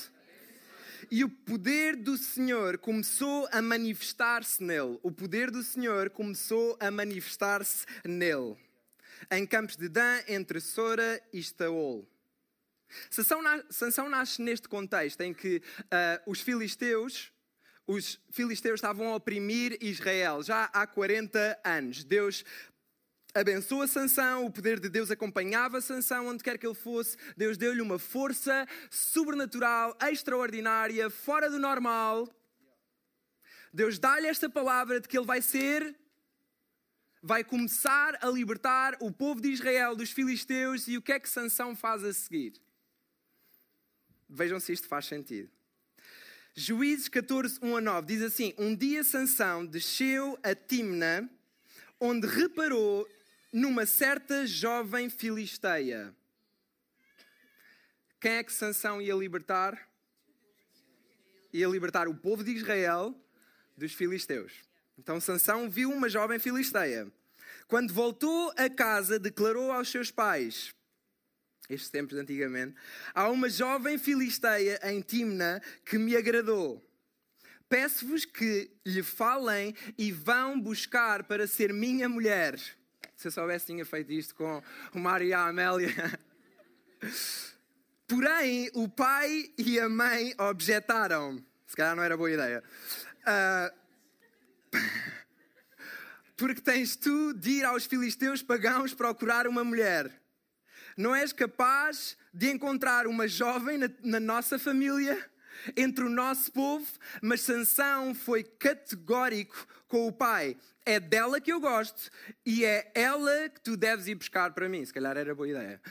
E 1.12 1.24
o 1.24 1.30
poder 1.30 1.96
do 1.96 2.18
Senhor 2.18 2.78
começou 2.78 3.48
a 3.52 3.62
manifestar-se 3.62 4.64
nele. 4.64 5.00
O 5.04 5.12
poder 5.12 5.52
do 5.52 5.64
Senhor 5.64 6.10
começou 6.10 6.78
a 6.80 6.90
manifestar-se 6.90 7.86
nele. 8.06 8.56
Em 9.32 9.46
campos 9.46 9.76
de 9.76 9.90
Dan, 9.90 10.22
entre 10.28 10.60
Sora 10.60 11.22
e 11.34 11.40
Estaol. 11.40 12.08
Sansão 13.10 14.10
nasce 14.10 14.42
neste 14.42 14.68
contexto 14.68 15.22
em 15.22 15.34
que 15.34 15.62
uh, 15.82 16.32
os 16.32 16.42
filisteus 16.42 17.32
os 17.88 18.20
filisteus 18.32 18.80
estavam 18.80 19.10
a 19.10 19.16
oprimir 19.16 19.78
Israel 19.80 20.42
já 20.42 20.64
há 20.74 20.88
40 20.88 21.60
anos. 21.64 22.04
Deus 22.04 22.44
abençoa 23.36 23.88
Sansão, 23.88 24.46
o 24.46 24.52
poder 24.52 24.80
de 24.80 24.90
Deus 24.90 25.12
acompanhava 25.12 25.82
Sansão 25.82 26.28
onde 26.28 26.44
quer 26.44 26.58
que 26.58 26.66
ele 26.66 26.74
fosse. 26.74 27.18
Deus 27.36 27.58
deu-lhe 27.58 27.82
uma 27.82 28.00
força 28.00 28.66
sobrenatural, 28.90 29.96
extraordinária, 30.10 31.10
fora 31.10 31.50
do 31.50 31.60
normal. 31.60 32.28
Deus 33.74 34.00
dá-lhe 34.00 34.28
esta 34.28 34.50
palavra 34.50 35.02
de 35.02 35.08
que 35.08 35.18
ele 35.18 35.26
vai 35.26 35.42
ser 35.42 35.96
vai 37.22 37.44
começar 37.44 38.24
a 38.24 38.30
libertar 38.30 38.96
o 39.02 39.12
povo 39.12 39.42
de 39.42 39.50
Israel 39.50 39.96
dos 39.96 40.12
filisteus 40.12 40.88
e 40.88 40.96
o 40.96 41.02
que 41.02 41.12
é 41.12 41.20
que 41.20 41.28
Sansão 41.28 41.76
faz 41.76 42.04
a 42.04 42.14
seguir? 42.14 42.54
Vejam 44.30 44.60
se 44.60 44.72
isto 44.72 44.88
faz 44.88 45.08
sentido. 45.08 45.50
Juízes 46.54 47.10
14, 47.10 47.60
1 47.64 47.78
a 47.78 47.82
9 47.82 48.08
diz 48.08 48.22
assim: 48.22 48.54
Um 48.60 48.76
dia 48.76 49.04
Sansão 49.04 49.66
desceu 49.66 50.40
a 50.44 50.54
Timna, 50.54 51.28
onde 52.00 52.28
reparou 52.28 53.08
numa 53.56 53.86
certa 53.86 54.46
jovem 54.46 55.10
filisteia. 55.10 56.14
Quem 58.20 58.34
é 58.34 58.44
que 58.44 58.52
Sansão 58.52 59.02
ia 59.02 59.16
libertar? 59.16 59.88
Ia 61.54 61.66
libertar 61.70 62.10
o 62.10 62.14
povo 62.14 62.44
de 62.44 62.52
Israel 62.52 63.16
dos 63.78 63.94
filisteus. 63.94 64.52
Então 64.98 65.22
Sansão 65.22 65.70
viu 65.70 65.90
uma 65.90 66.10
jovem 66.10 66.38
filisteia. 66.38 67.10
Quando 67.66 67.94
voltou 67.94 68.54
a 68.58 68.70
casa, 68.70 69.18
declarou 69.18 69.72
aos 69.72 69.90
seus 69.90 70.12
pais: 70.12 70.76
estes 71.70 71.90
tempos 71.90 72.16
de 72.16 72.20
antigamente, 72.20 72.76
há 73.14 73.30
uma 73.30 73.50
jovem 73.50 73.98
filisteia 73.98 74.82
em 74.84 75.00
Timna 75.00 75.62
que 75.86 75.98
me 75.98 76.18
agradou. 76.18 76.86
Peço-vos 77.70 78.26
que 78.26 78.70
lhe 78.86 79.02
falem 79.02 79.74
e 79.98 80.12
vão 80.12 80.60
buscar 80.60 81.24
para 81.24 81.48
ser 81.48 81.74
minha 81.74 82.10
mulher. 82.10 82.60
Se 83.16 83.30
eu 83.30 83.32
soubesse, 83.32 83.68
tinha 83.68 83.86
feito 83.86 84.12
isto 84.12 84.36
com 84.36 84.62
o 84.94 85.00
Mário 85.00 85.28
e 85.28 85.34
a 85.34 85.48
Amélia. 85.48 86.20
Porém, 88.08 88.70
o 88.74 88.90
pai 88.90 89.52
e 89.58 89.80
a 89.80 89.88
mãe 89.88 90.36
objetaram. 90.38 91.44
Se 91.66 91.76
calhar 91.76 91.96
não 91.96 92.04
era 92.04 92.18
boa 92.18 92.30
ideia. 92.30 92.64
Uh, 93.22 93.86
porque 96.38 96.62
tens 96.62 96.96
tu 96.96 97.34
de 97.34 97.52
ir 97.52 97.66
aos 97.66 97.86
filisteus 97.86 98.44
pagãos 98.44 98.94
procurar 98.94 99.48
uma 99.48 99.64
mulher. 99.64 100.12
Não 100.98 101.16
és 101.16 101.32
capaz 101.34 102.18
de 102.34 102.52
encontrar 102.52 103.08
uma 103.08 103.28
jovem 103.28 103.78
na, 103.78 103.90
na 104.04 104.20
nossa 104.20 104.60
família, 104.60 105.18
entre 105.76 106.04
o 106.04 106.10
nosso 106.10 106.52
povo, 106.52 106.86
mas 107.22 107.42
Sansão 107.42 108.14
foi 108.14 108.44
categórico 108.44 109.66
com 109.88 110.08
o 110.08 110.12
pai 110.12 110.58
é 110.86 111.00
dela 111.00 111.42
que 111.42 111.52
eu 111.52 111.60
gosto 111.60 112.12
e 112.46 112.64
é 112.64 112.92
ela 112.94 113.50
que 113.50 113.60
tu 113.60 113.76
deves 113.76 114.08
ir 114.08 114.16
buscar 114.16 114.54
para 114.54 114.70
mim. 114.70 114.86
Se 114.86 114.94
calhar 114.94 115.18
era 115.18 115.34
boa 115.34 115.50
ideia. 115.50 115.82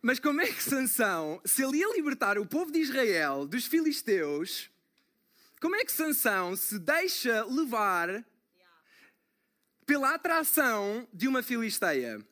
Mas 0.00 0.20
como 0.20 0.40
é 0.40 0.46
que 0.46 0.62
Sansão, 0.62 1.40
se 1.44 1.64
ele 1.64 1.78
ia 1.78 1.92
libertar 1.92 2.38
o 2.38 2.46
povo 2.46 2.70
de 2.70 2.78
Israel 2.78 3.46
dos 3.46 3.66
filisteus, 3.66 4.70
como 5.60 5.74
é 5.74 5.84
que 5.84 5.90
Sansão 5.90 6.54
se 6.54 6.78
deixa 6.78 7.44
levar 7.44 8.24
pela 9.84 10.14
atração 10.14 11.08
de 11.12 11.26
uma 11.26 11.42
filisteia? 11.42 12.24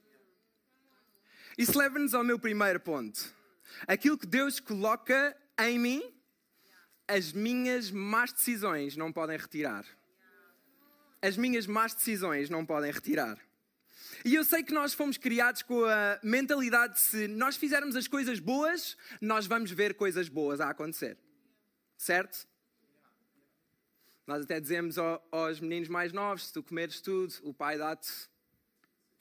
Isso 1.58 1.76
leva-nos 1.76 2.14
ao 2.14 2.22
meu 2.22 2.38
primeiro 2.38 2.78
ponto. 2.78 3.34
Aquilo 3.88 4.16
que 4.16 4.26
Deus 4.26 4.60
coloca 4.60 5.36
em 5.58 5.78
mim, 5.78 6.14
as 7.08 7.32
minhas 7.32 7.90
más 7.90 8.32
decisões 8.32 8.96
não 8.96 9.12
podem 9.12 9.36
retirar 9.36 9.84
as 11.22 11.36
minhas 11.36 11.66
más 11.66 11.94
decisões 11.94 12.50
não 12.50 12.64
podem 12.64 12.90
retirar. 12.90 13.38
E 14.24 14.34
eu 14.34 14.44
sei 14.44 14.62
que 14.62 14.72
nós 14.72 14.94
fomos 14.94 15.16
criados 15.16 15.62
com 15.62 15.84
a 15.84 16.18
mentalidade 16.22 16.94
de 16.94 17.00
se 17.00 17.28
nós 17.28 17.56
fizermos 17.56 17.96
as 17.96 18.08
coisas 18.08 18.40
boas, 18.40 18.96
nós 19.20 19.46
vamos 19.46 19.70
ver 19.70 19.94
coisas 19.94 20.28
boas 20.28 20.60
a 20.60 20.70
acontecer. 20.70 21.16
Certo? 21.96 22.46
Nós 24.26 24.42
até 24.42 24.58
dizemos 24.58 24.96
aos 25.30 25.60
meninos 25.60 25.88
mais 25.88 26.12
novos: 26.12 26.46
se 26.46 26.52
tu 26.52 26.62
comeres 26.62 27.00
tudo, 27.00 27.32
o 27.42 27.54
pai 27.54 27.78
dá-te, 27.78 28.10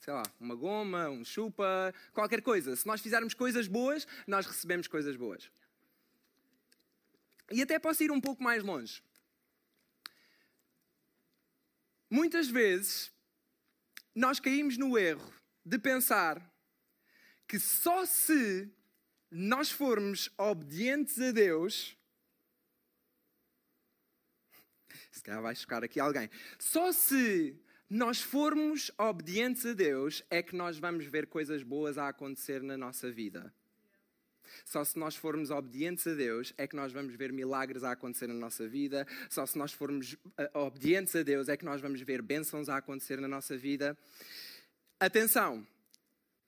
sei 0.00 0.12
lá, 0.12 0.22
uma 0.40 0.54
goma, 0.54 1.08
um 1.08 1.24
chupa, 1.24 1.94
qualquer 2.12 2.42
coisa. 2.42 2.74
Se 2.74 2.86
nós 2.86 3.00
fizermos 3.00 3.32
coisas 3.32 3.68
boas, 3.68 4.06
nós 4.26 4.46
recebemos 4.46 4.88
coisas 4.88 5.14
boas. 5.16 5.50
E 7.52 7.62
até 7.62 7.78
posso 7.78 8.02
ir 8.02 8.10
um 8.10 8.20
pouco 8.20 8.42
mais 8.42 8.62
longe. 8.64 9.02
Muitas 12.08 12.48
vezes 12.48 13.12
nós 14.14 14.38
caímos 14.40 14.76
no 14.76 14.96
erro 14.96 15.32
de 15.64 15.78
pensar 15.78 16.40
que 17.46 17.58
só 17.58 18.04
se 18.06 18.70
nós 19.30 19.70
formos 19.70 20.30
obedientes 20.38 21.20
a 21.20 21.32
Deus, 21.32 21.96
se 25.10 25.22
calhar 25.22 25.42
vai 25.42 25.54
chocar 25.54 25.82
aqui 25.84 25.98
alguém, 25.98 26.30
só 26.58 26.92
se 26.92 27.60
nós 27.88 28.20
formos 28.20 28.90
obedientes 28.98 29.64
a 29.66 29.72
Deus 29.72 30.22
é 30.30 30.42
que 30.42 30.56
nós 30.56 30.78
vamos 30.78 31.06
ver 31.06 31.26
coisas 31.26 31.62
boas 31.62 31.98
a 31.98 32.08
acontecer 32.08 32.62
na 32.62 32.76
nossa 32.76 33.10
vida. 33.10 33.52
Só 34.64 34.84
se 34.84 34.98
nós 34.98 35.16
formos 35.16 35.50
obedientes 35.50 36.06
a 36.06 36.14
Deus 36.14 36.52
é 36.56 36.66
que 36.66 36.76
nós 36.76 36.92
vamos 36.92 37.14
ver 37.14 37.32
milagres 37.32 37.84
a 37.84 37.92
acontecer 37.92 38.26
na 38.26 38.34
nossa 38.34 38.66
vida. 38.66 39.06
Só 39.28 39.44
se 39.46 39.58
nós 39.58 39.72
formos 39.72 40.16
eh, 40.38 40.50
obedientes 40.54 41.14
a 41.16 41.22
Deus 41.22 41.48
é 41.48 41.56
que 41.56 41.64
nós 41.64 41.80
vamos 41.80 42.00
ver 42.00 42.22
bênçãos 42.22 42.68
a 42.68 42.76
acontecer 42.76 43.20
na 43.20 43.28
nossa 43.28 43.56
vida. 43.56 43.96
Atenção! 44.98 45.66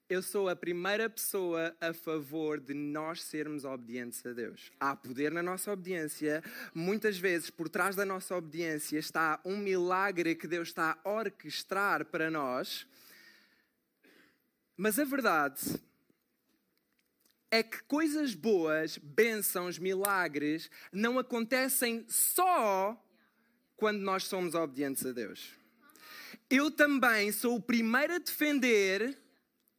Eu 0.09 0.23
sou 0.23 0.49
a 0.49 0.55
primeira 0.55 1.07
pessoa 1.07 1.75
a 1.79 1.93
favor 1.93 2.59
de 2.59 2.73
nós 2.73 3.21
sermos 3.21 3.63
obedientes 3.63 4.25
a 4.25 4.33
Deus. 4.33 4.71
Há 4.79 4.95
poder 4.95 5.31
na 5.31 5.43
nossa 5.43 5.71
obediência. 5.71 6.43
Muitas 6.73 7.19
vezes, 7.19 7.51
por 7.51 7.69
trás 7.69 7.95
da 7.95 8.03
nossa 8.03 8.35
obediência, 8.35 8.97
está 8.97 9.39
um 9.45 9.55
milagre 9.55 10.33
que 10.33 10.47
Deus 10.47 10.69
está 10.69 10.97
a 11.05 11.09
orquestrar 11.11 12.05
para 12.05 12.31
nós. 12.31 12.87
Mas 14.75 14.97
a 14.97 15.03
verdade 15.03 15.79
é 17.51 17.63
que 17.63 17.81
coisas 17.83 18.35
boas, 18.35 18.97
bênçãos, 18.97 19.79
milagres, 19.79 20.69
não 20.91 21.17
acontecem 21.17 22.05
só 22.07 23.01
quando 23.75 23.99
nós 23.99 24.25
somos 24.25 24.53
obedientes 24.53 25.05
a 25.05 25.11
Deus. 25.11 25.51
Eu 26.49 26.69
também 26.69 27.31
sou 27.31 27.55
o 27.55 27.61
primeiro 27.61 28.15
a 28.15 28.17
defender 28.19 29.17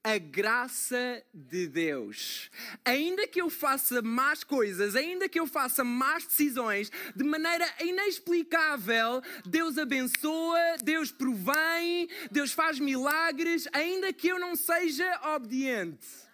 a 0.03 0.17
graça 0.17 1.23
de 1.33 1.67
Deus. 1.67 2.51
Ainda 2.85 3.27
que 3.27 3.41
eu 3.41 3.51
faça 3.51 4.01
más 4.01 4.43
coisas, 4.43 4.97
ainda 4.97 5.29
que 5.29 5.39
eu 5.39 5.47
faça 5.47 5.85
más 5.85 6.25
decisões, 6.25 6.91
de 7.15 7.23
maneira 7.23 7.67
inexplicável, 7.81 9.21
Deus 9.45 9.77
abençoa, 9.77 10.77
Deus 10.83 11.13
provém, 11.13 12.09
Deus 12.31 12.53
faz 12.53 12.79
milagres, 12.79 13.69
ainda 13.73 14.13
que 14.13 14.29
eu 14.29 14.39
não 14.39 14.57
seja 14.57 15.35
obediente. 15.35 16.30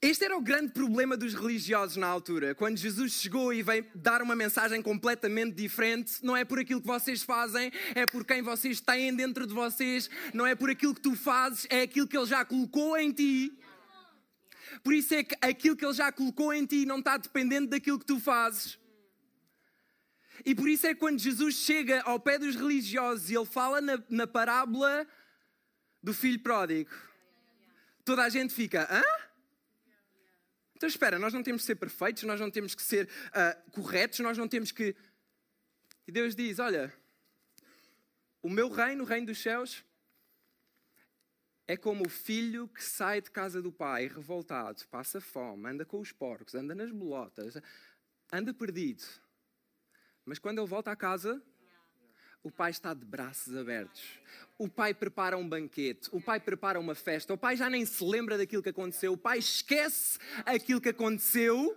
Este 0.00 0.26
era 0.26 0.36
o 0.36 0.40
grande 0.40 0.70
problema 0.70 1.16
dos 1.16 1.34
religiosos 1.34 1.96
na 1.96 2.06
altura. 2.06 2.54
Quando 2.54 2.76
Jesus 2.76 3.14
chegou 3.14 3.52
e 3.52 3.64
veio 3.64 3.84
dar 3.96 4.22
uma 4.22 4.36
mensagem 4.36 4.80
completamente 4.80 5.56
diferente, 5.56 6.24
não 6.24 6.36
é 6.36 6.44
por 6.44 6.60
aquilo 6.60 6.80
que 6.80 6.86
vocês 6.86 7.24
fazem, 7.24 7.72
é 7.96 8.06
por 8.06 8.24
quem 8.24 8.40
vocês 8.40 8.80
têm 8.80 9.12
dentro 9.12 9.44
de 9.44 9.52
vocês, 9.52 10.08
não 10.32 10.46
é 10.46 10.54
por 10.54 10.70
aquilo 10.70 10.94
que 10.94 11.00
tu 11.00 11.16
fazes, 11.16 11.66
é 11.68 11.82
aquilo 11.82 12.06
que 12.06 12.16
Ele 12.16 12.26
já 12.26 12.44
colocou 12.44 12.96
em 12.96 13.10
ti. 13.10 13.58
Por 14.84 14.94
isso 14.94 15.14
é 15.14 15.24
que 15.24 15.34
aquilo 15.40 15.74
que 15.74 15.84
Ele 15.84 15.94
já 15.94 16.12
colocou 16.12 16.54
em 16.54 16.64
ti 16.64 16.86
não 16.86 17.00
está 17.00 17.16
dependente 17.16 17.66
daquilo 17.66 17.98
que 17.98 18.06
tu 18.06 18.20
fazes. 18.20 18.78
E 20.44 20.54
por 20.54 20.68
isso 20.68 20.86
é 20.86 20.94
que 20.94 21.00
quando 21.00 21.18
Jesus 21.18 21.56
chega 21.56 22.02
ao 22.02 22.20
pé 22.20 22.38
dos 22.38 22.54
religiosos 22.54 23.30
e 23.30 23.34
Ele 23.34 23.46
fala 23.46 23.80
na, 23.80 24.00
na 24.08 24.28
parábola 24.28 25.04
do 26.00 26.14
filho 26.14 26.38
pródigo, 26.38 26.90
toda 28.04 28.22
a 28.22 28.28
gente 28.28 28.54
fica, 28.54 28.86
hã? 28.88 29.27
Então 30.78 30.88
espera, 30.88 31.18
nós 31.18 31.34
não 31.34 31.42
temos 31.42 31.62
que 31.62 31.66
ser 31.66 31.74
perfeitos, 31.74 32.22
nós 32.22 32.38
não 32.38 32.52
temos 32.52 32.72
que 32.72 32.82
ser 32.82 33.08
uh, 33.08 33.70
corretos, 33.72 34.20
nós 34.20 34.38
não 34.38 34.46
temos 34.46 34.70
que. 34.70 34.94
E 36.06 36.12
Deus 36.12 36.36
diz: 36.36 36.60
Olha, 36.60 36.94
o 38.40 38.48
meu 38.48 38.68
reino, 38.68 39.02
o 39.02 39.06
reino 39.06 39.26
dos 39.26 39.42
céus, 39.42 39.84
é 41.66 41.76
como 41.76 42.06
o 42.06 42.08
filho 42.08 42.68
que 42.68 42.82
sai 42.82 43.20
de 43.20 43.28
casa 43.28 43.60
do 43.60 43.72
pai 43.72 44.06
revoltado, 44.06 44.86
passa 44.86 45.20
fome, 45.20 45.68
anda 45.68 45.84
com 45.84 45.98
os 45.98 46.12
porcos, 46.12 46.54
anda 46.54 46.76
nas 46.76 46.92
bolotas, 46.92 47.56
anda 48.32 48.54
perdido. 48.54 49.02
Mas 50.24 50.38
quando 50.38 50.58
ele 50.60 50.68
volta 50.68 50.92
à 50.92 50.96
casa, 50.96 51.42
o 52.42 52.50
pai 52.50 52.70
está 52.70 52.94
de 52.94 53.04
braços 53.04 53.56
abertos. 53.56 54.02
O 54.56 54.68
pai 54.68 54.92
prepara 54.92 55.36
um 55.36 55.48
banquete, 55.48 56.08
o 56.12 56.20
pai 56.20 56.40
prepara 56.40 56.80
uma 56.80 56.94
festa, 56.94 57.32
o 57.32 57.38
pai 57.38 57.56
já 57.56 57.70
nem 57.70 57.84
se 57.84 58.02
lembra 58.04 58.36
daquilo 58.36 58.62
que 58.62 58.68
aconteceu, 58.68 59.12
o 59.12 59.16
pai 59.16 59.38
esquece 59.38 60.18
aquilo 60.44 60.80
que 60.80 60.88
aconteceu 60.88 61.76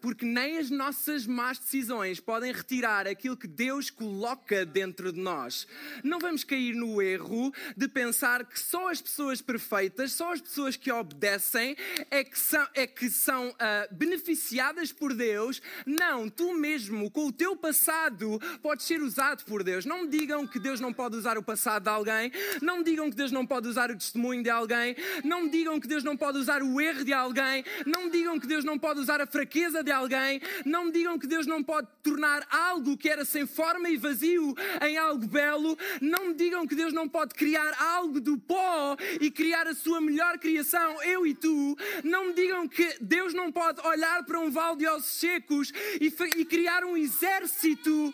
porque 0.00 0.24
nem 0.24 0.58
as 0.58 0.70
nossas 0.70 1.26
más 1.26 1.58
decisões 1.58 2.20
podem 2.20 2.52
retirar 2.52 3.06
aquilo 3.06 3.36
que 3.36 3.46
Deus 3.46 3.90
coloca 3.90 4.64
dentro 4.64 5.12
de 5.12 5.20
nós. 5.20 5.66
Não 6.02 6.18
vamos 6.18 6.44
cair 6.44 6.74
no 6.74 7.00
erro 7.00 7.52
de 7.76 7.88
pensar 7.88 8.44
que 8.44 8.58
só 8.58 8.90
as 8.90 9.00
pessoas 9.00 9.40
perfeitas, 9.40 10.12
só 10.12 10.32
as 10.32 10.40
pessoas 10.40 10.76
que 10.76 10.90
obedecem, 10.90 11.76
é 12.10 12.22
que 12.22 12.38
são, 12.38 12.66
é 12.74 12.86
que 12.86 13.10
são 13.10 13.48
uh, 13.48 13.94
beneficiadas 13.94 14.92
por 14.92 15.14
Deus. 15.14 15.60
Não, 15.84 16.28
tu 16.28 16.54
mesmo, 16.54 17.10
com 17.10 17.26
o 17.26 17.32
teu 17.32 17.56
passado, 17.56 18.40
podes 18.62 18.86
ser 18.86 19.00
usado 19.00 19.44
por 19.44 19.62
Deus. 19.62 19.84
Não 19.84 20.02
me 20.02 20.08
digam 20.08 20.46
que 20.46 20.58
Deus 20.58 20.80
não 20.80 20.92
pode 20.92 21.16
usar 21.16 21.38
o 21.38 21.42
passado 21.42 21.84
de 21.84 21.90
alguém, 21.90 22.32
não 22.62 22.78
me 22.78 22.84
digam 22.84 23.10
que 23.10 23.16
Deus 23.16 23.32
não 23.32 23.46
pode 23.46 23.68
usar 23.68 23.90
o 23.90 23.96
testemunho 23.96 24.42
de 24.42 24.50
alguém, 24.50 24.96
não 25.24 25.42
me 25.42 25.50
digam 25.50 25.80
que 25.80 25.88
Deus 25.88 26.04
não 26.04 26.16
pode 26.16 26.38
usar 26.38 26.62
o 26.62 26.80
erro 26.80 27.04
de 27.04 27.12
alguém, 27.12 27.64
não 27.86 28.04
me 28.04 28.10
digam 28.10 28.38
que 28.38 28.46
Deus 28.46 28.64
não 28.64 28.78
pode 28.78 29.00
usar 29.00 29.20
a 29.20 29.26
fraqueza 29.26 29.82
de 29.82 29.85
alguém. 29.90 30.40
Não 30.64 30.86
me 30.86 30.92
digam 30.92 31.18
que 31.18 31.26
Deus 31.26 31.46
não 31.46 31.62
pode 31.62 31.88
tornar 32.02 32.46
algo 32.50 32.96
que 32.96 33.08
era 33.08 33.24
sem 33.24 33.46
forma 33.46 33.88
e 33.88 33.96
vazio 33.96 34.54
em 34.82 34.96
algo 34.96 35.26
belo. 35.26 35.76
Não 36.00 36.28
me 36.28 36.34
digam 36.34 36.66
que 36.66 36.74
Deus 36.74 36.92
não 36.92 37.08
pode 37.08 37.34
criar 37.34 37.74
algo 37.80 38.20
do 38.20 38.38
pó 38.38 38.96
e 39.20 39.30
criar 39.30 39.66
a 39.66 39.74
sua 39.74 40.00
melhor 40.00 40.38
criação, 40.38 41.02
eu 41.02 41.26
e 41.26 41.34
tu. 41.34 41.76
Não 42.04 42.26
me 42.26 42.32
digam 42.32 42.68
que 42.68 42.96
Deus 43.00 43.34
não 43.34 43.50
pode 43.52 43.80
olhar 43.86 44.24
para 44.24 44.38
um 44.38 44.50
vale 44.50 44.78
de 44.78 44.86
ossos 44.86 45.12
secos 45.12 45.72
e, 46.00 46.12
e 46.36 46.44
criar 46.44 46.84
um 46.84 46.96
exército. 46.96 48.12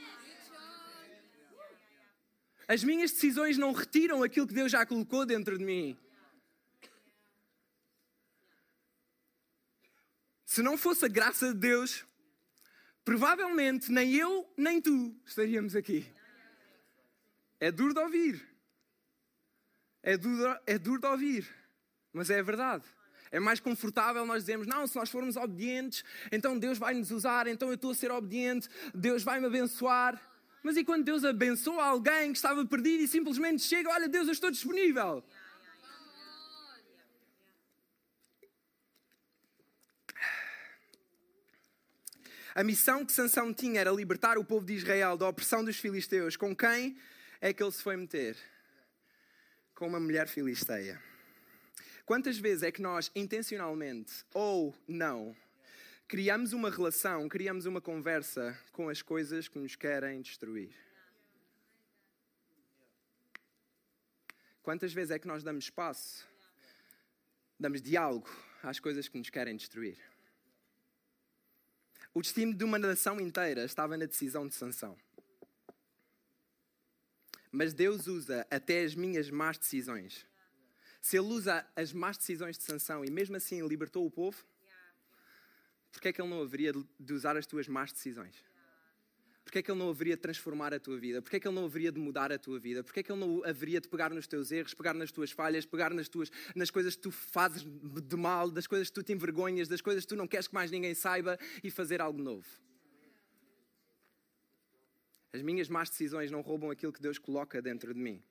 As 2.69 2.83
minhas 2.83 3.11
decisões 3.11 3.59
não 3.59 3.73
retiram 3.73 4.23
aquilo 4.23 4.47
que 4.47 4.55
Deus 4.55 4.73
já 4.73 4.87
colocou 4.87 5.27
dentro 5.27 5.59
de 5.59 5.65
mim. 5.65 5.97
Se 10.53 10.63
não 10.63 10.77
fosse 10.77 11.07
a 11.07 11.09
graça 11.09 11.55
de 11.55 11.59
Deus, 11.61 12.05
provavelmente 13.03 13.91
nem 13.91 14.15
eu 14.17 14.47
nem 14.55 14.83
tu 14.83 15.17
estaríamos 15.25 15.75
aqui. 15.75 16.07
É 17.59 17.73
duro 17.73 17.95
de 17.95 18.01
ouvir. 18.01 18.47
É 20.03 20.15
duro, 20.15 20.61
é 20.67 20.79
duro 20.79 21.01
de 21.01 21.07
ouvir. 21.07 21.49
Mas 22.13 22.29
é 22.29 22.43
verdade. 22.43 22.85
É 23.31 23.41
mais 23.41 23.61
confortável 23.61 24.27
nós 24.27 24.43
dizermos: 24.43 24.67
não, 24.67 24.87
se 24.87 24.95
nós 24.95 25.09
formos 25.09 25.39
obedientes, 25.39 26.05
então 26.31 26.59
Deus 26.59 26.77
vai 26.77 26.93
nos 26.93 27.11
usar, 27.11 27.47
então 27.47 27.69
eu 27.69 27.75
estou 27.75 27.93
a 27.93 27.95
ser 27.95 28.13
obediente, 28.13 28.69
Deus 28.95 29.23
vai 29.23 29.41
me 29.41 29.47
abençoar. 29.47 30.21
Mas 30.63 30.77
e 30.77 30.85
quando 30.85 31.03
Deus 31.03 31.25
abençoa 31.25 31.83
alguém 31.83 32.31
que 32.31 32.37
estava 32.37 32.63
perdido 32.67 33.03
e 33.03 33.09
simplesmente 33.09 33.63
chega: 33.63 33.89
olha, 33.89 34.07
Deus, 34.07 34.27
eu 34.27 34.33
estou 34.33 34.51
disponível. 34.51 35.25
A 42.55 42.63
missão 42.63 43.05
que 43.05 43.13
Sansão 43.13 43.55
tinha 43.55 43.81
era 43.81 43.91
libertar 43.91 44.37
o 44.37 44.45
povo 44.45 44.67
de 44.67 44.75
Israel 44.75 45.17
da 45.17 45.27
opressão 45.27 45.65
dos 45.65 45.79
filisteus. 45.79 46.37
Com 46.37 46.55
quem 46.55 46.99
é 47.41 47.51
que 47.51 47.63
ele 47.63 47.73
se 47.73 47.83
foi 47.83 47.97
meter? 47.97 48.37
Com 49.75 49.87
uma 49.87 49.99
mulher 49.99 50.29
filisteia. 50.29 51.03
Quantas 52.05 52.37
vezes 52.37 52.63
é 52.63 52.71
que 52.71 52.83
nós, 52.83 53.11
intencionalmente 53.17 54.13
ou 54.35 54.77
não, 54.87 55.35
criamos 56.07 56.53
uma 56.53 56.69
relação, 56.69 57.27
criamos 57.27 57.65
uma 57.65 57.81
conversa 57.81 58.59
com 58.71 58.91
as 58.91 59.01
coisas 59.01 59.49
que 59.49 59.59
nos 59.59 59.75
querem 59.75 60.21
destruir? 60.21 60.75
Quantas 64.63 64.93
vezes 64.93 65.11
é 65.11 65.19
que 65.19 65.27
nós 65.27 65.43
damos 65.43 65.65
espaço, 65.65 66.29
damos 67.59 67.81
diálogo 67.81 68.29
às 68.63 68.79
coisas 68.79 69.09
que 69.09 69.17
nos 69.17 69.31
querem 69.31 69.57
destruir? 69.57 70.12
O 72.15 72.21
destino 72.21 72.53
de 72.53 72.63
uma 72.63 72.79
nação 72.79 73.19
inteira 73.21 73.65
estava 73.65 73.97
na 73.97 74.05
decisão 74.05 74.47
de 74.47 74.55
Sansão. 74.55 74.97
Mas 77.51 77.73
Deus 77.73 78.07
usa 78.07 78.47
até 78.51 78.85
as 78.85 78.95
minhas 78.95 79.31
más 79.31 79.57
decisões. 79.59 80.27
Se 81.01 81.17
Ele 81.17 81.29
usa 81.29 81.67
as 81.75 81.93
más 81.93 82.17
decisões 82.17 82.59
de 82.59 82.65
Sansão 82.65 83.05
e 83.05 83.11
mesmo 83.11 83.37
assim 83.37 83.67
libertou 83.67 84.07
o 84.07 84.11
povo, 84.11 84.45
porquê 85.91 86.09
é 86.09 86.13
que 86.13 86.21
Ele 86.21 86.29
não 86.29 86.43
haveria 86.43 86.73
de 86.73 87.13
usar 87.13 87.37
as 87.37 87.47
tuas 87.47 87.67
más 87.67 87.93
decisões? 87.93 88.35
Porquê 89.45 89.59
é 89.59 89.63
que 89.63 89.71
Ele 89.71 89.79
não 89.79 89.91
haveria 89.91 90.17
de 90.17 90.23
transformar 90.23 90.73
a 90.73 90.79
tua 90.79 90.99
vida? 90.99 91.21
Porquê 91.21 91.37
é 91.37 91.41
que 91.41 91.49
Ele 91.49 91.55
não 91.55 91.65
haveria 91.65 91.91
de 91.91 91.99
mudar 91.99 92.33
a 92.33 92.39
tua 92.39 92.59
vida? 92.59 92.85
Porquê 92.85 93.01
é 93.01 93.03
que 93.03 93.11
Ele 93.11 93.21
não 93.21 93.45
haveria 93.45 93.81
de 93.81 93.89
pegar 93.89 94.11
nos 94.11 94.27
teus 94.27 94.53
erros, 94.53 94.73
pegar 94.73 94.95
nas 94.95 95.11
tuas 95.11 95.31
falhas, 95.31 95.67
pegar 95.67 95.93
nas, 95.93 96.09
tuas, 96.09 96.31
nas 96.55 96.71
coisas 96.71 96.95
que 96.95 97.03
tu 97.03 97.11
fazes 97.11 97.65
de 97.65 98.17
mal, 98.17 98.51
das 98.51 98.67
coisas 98.67 98.89
que 98.89 98.95
tu 98.95 99.03
te 99.03 99.13
envergonhas, 99.13 99.69
das 99.69 99.81
coisas 99.81 100.05
que 100.05 100.09
tu 100.09 100.17
não 100.17 100.29
queres 100.29 100.47
que 100.47 100.55
mais 100.55 100.71
ninguém 100.71 100.95
saiba 100.95 101.39
e 101.63 101.71
fazer 101.71 102.01
algo 102.01 102.23
novo? 102.23 102.47
As 105.33 105.43
minhas 105.43 105.69
más 105.69 105.89
decisões 105.89 106.31
não 106.31 106.41
roubam 106.41 106.71
aquilo 106.71 106.93
que 106.93 107.01
Deus 107.01 107.19
coloca 107.19 107.61
dentro 107.61 107.93
de 107.93 107.99
mim. 107.99 108.23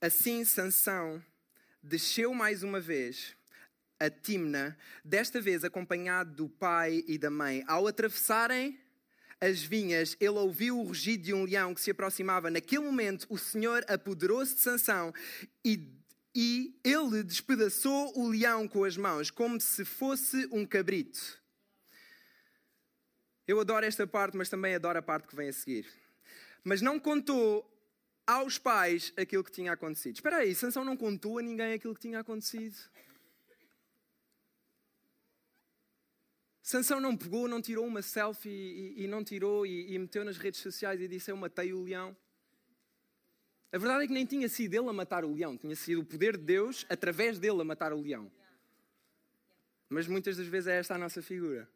Assim, 0.00 0.44
Sansão 0.44 1.24
desceu 1.82 2.34
mais 2.34 2.62
uma 2.62 2.80
vez 2.80 3.36
a 4.04 4.10
Timna, 4.10 4.76
desta 5.04 5.40
vez 5.40 5.64
acompanhado 5.64 6.34
do 6.34 6.48
pai 6.48 7.04
e 7.06 7.16
da 7.16 7.30
mãe. 7.30 7.64
Ao 7.66 7.86
atravessarem 7.86 8.78
as 9.40 9.62
vinhas, 9.62 10.16
ele 10.20 10.38
ouviu 10.38 10.78
o 10.78 10.82
rugido 10.84 11.24
de 11.24 11.34
um 11.34 11.44
leão 11.44 11.74
que 11.74 11.80
se 11.80 11.90
aproximava. 11.90 12.50
Naquele 12.50 12.84
momento, 12.84 13.26
o 13.28 13.38
Senhor 13.38 13.84
apoderou-se 13.88 14.54
de 14.54 14.60
Sansão 14.60 15.12
e, 15.64 15.88
e 16.34 16.78
ele 16.82 17.22
despedaçou 17.22 18.18
o 18.18 18.28
leão 18.28 18.66
com 18.66 18.84
as 18.84 18.96
mãos, 18.96 19.30
como 19.30 19.60
se 19.60 19.84
fosse 19.84 20.48
um 20.50 20.64
cabrito. 20.64 21.42
Eu 23.46 23.60
adoro 23.60 23.84
esta 23.84 24.06
parte, 24.06 24.36
mas 24.36 24.48
também 24.48 24.74
adoro 24.74 24.98
a 24.98 25.02
parte 25.02 25.28
que 25.28 25.36
vem 25.36 25.48
a 25.48 25.52
seguir. 25.52 25.86
Mas 26.62 26.80
não 26.80 26.98
contou 26.98 27.70
aos 28.26 28.56
pais 28.56 29.12
aquilo 29.16 29.44
que 29.44 29.52
tinha 29.52 29.72
acontecido. 29.72 30.14
Espera 30.14 30.38
aí, 30.38 30.54
Sansão 30.54 30.84
não 30.84 30.96
contou 30.96 31.38
a 31.38 31.42
ninguém 31.42 31.74
aquilo 31.74 31.94
que 31.94 32.00
tinha 32.00 32.20
acontecido. 32.20 32.76
Sansão 36.64 36.98
não 36.98 37.14
pegou, 37.14 37.46
não 37.46 37.60
tirou 37.60 37.86
uma 37.86 38.00
selfie 38.00 38.48
e, 38.48 39.04
e 39.04 39.06
não 39.06 39.22
tirou 39.22 39.66
e, 39.66 39.92
e, 39.92 39.98
meteu 39.98 40.24
nas 40.24 40.38
redes 40.38 40.60
sociais 40.60 40.98
e 40.98 41.06
disse: 41.06 41.30
Eu 41.30 41.36
matei 41.36 41.74
o 41.74 41.82
leão. 41.82 42.16
A 43.70 43.76
verdade 43.76 44.04
é 44.04 44.06
que 44.06 44.14
nem 44.14 44.24
tinha 44.24 44.48
sido 44.48 44.72
ele 44.72 44.88
a 44.88 44.92
matar 44.92 45.26
o 45.26 45.34
leão, 45.34 45.58
tinha 45.58 45.76
sido 45.76 46.00
o 46.00 46.04
poder 46.06 46.38
de 46.38 46.42
Deus 46.44 46.86
através 46.88 47.38
dele 47.38 47.60
a 47.60 47.64
matar 47.64 47.92
o 47.92 48.00
leão. 48.00 48.32
Mas 49.90 50.06
muitas 50.06 50.38
das 50.38 50.46
vezes 50.46 50.68
é 50.68 50.78
esta 50.78 50.94
a 50.94 50.98
nossa 50.98 51.20
figura. 51.20 51.68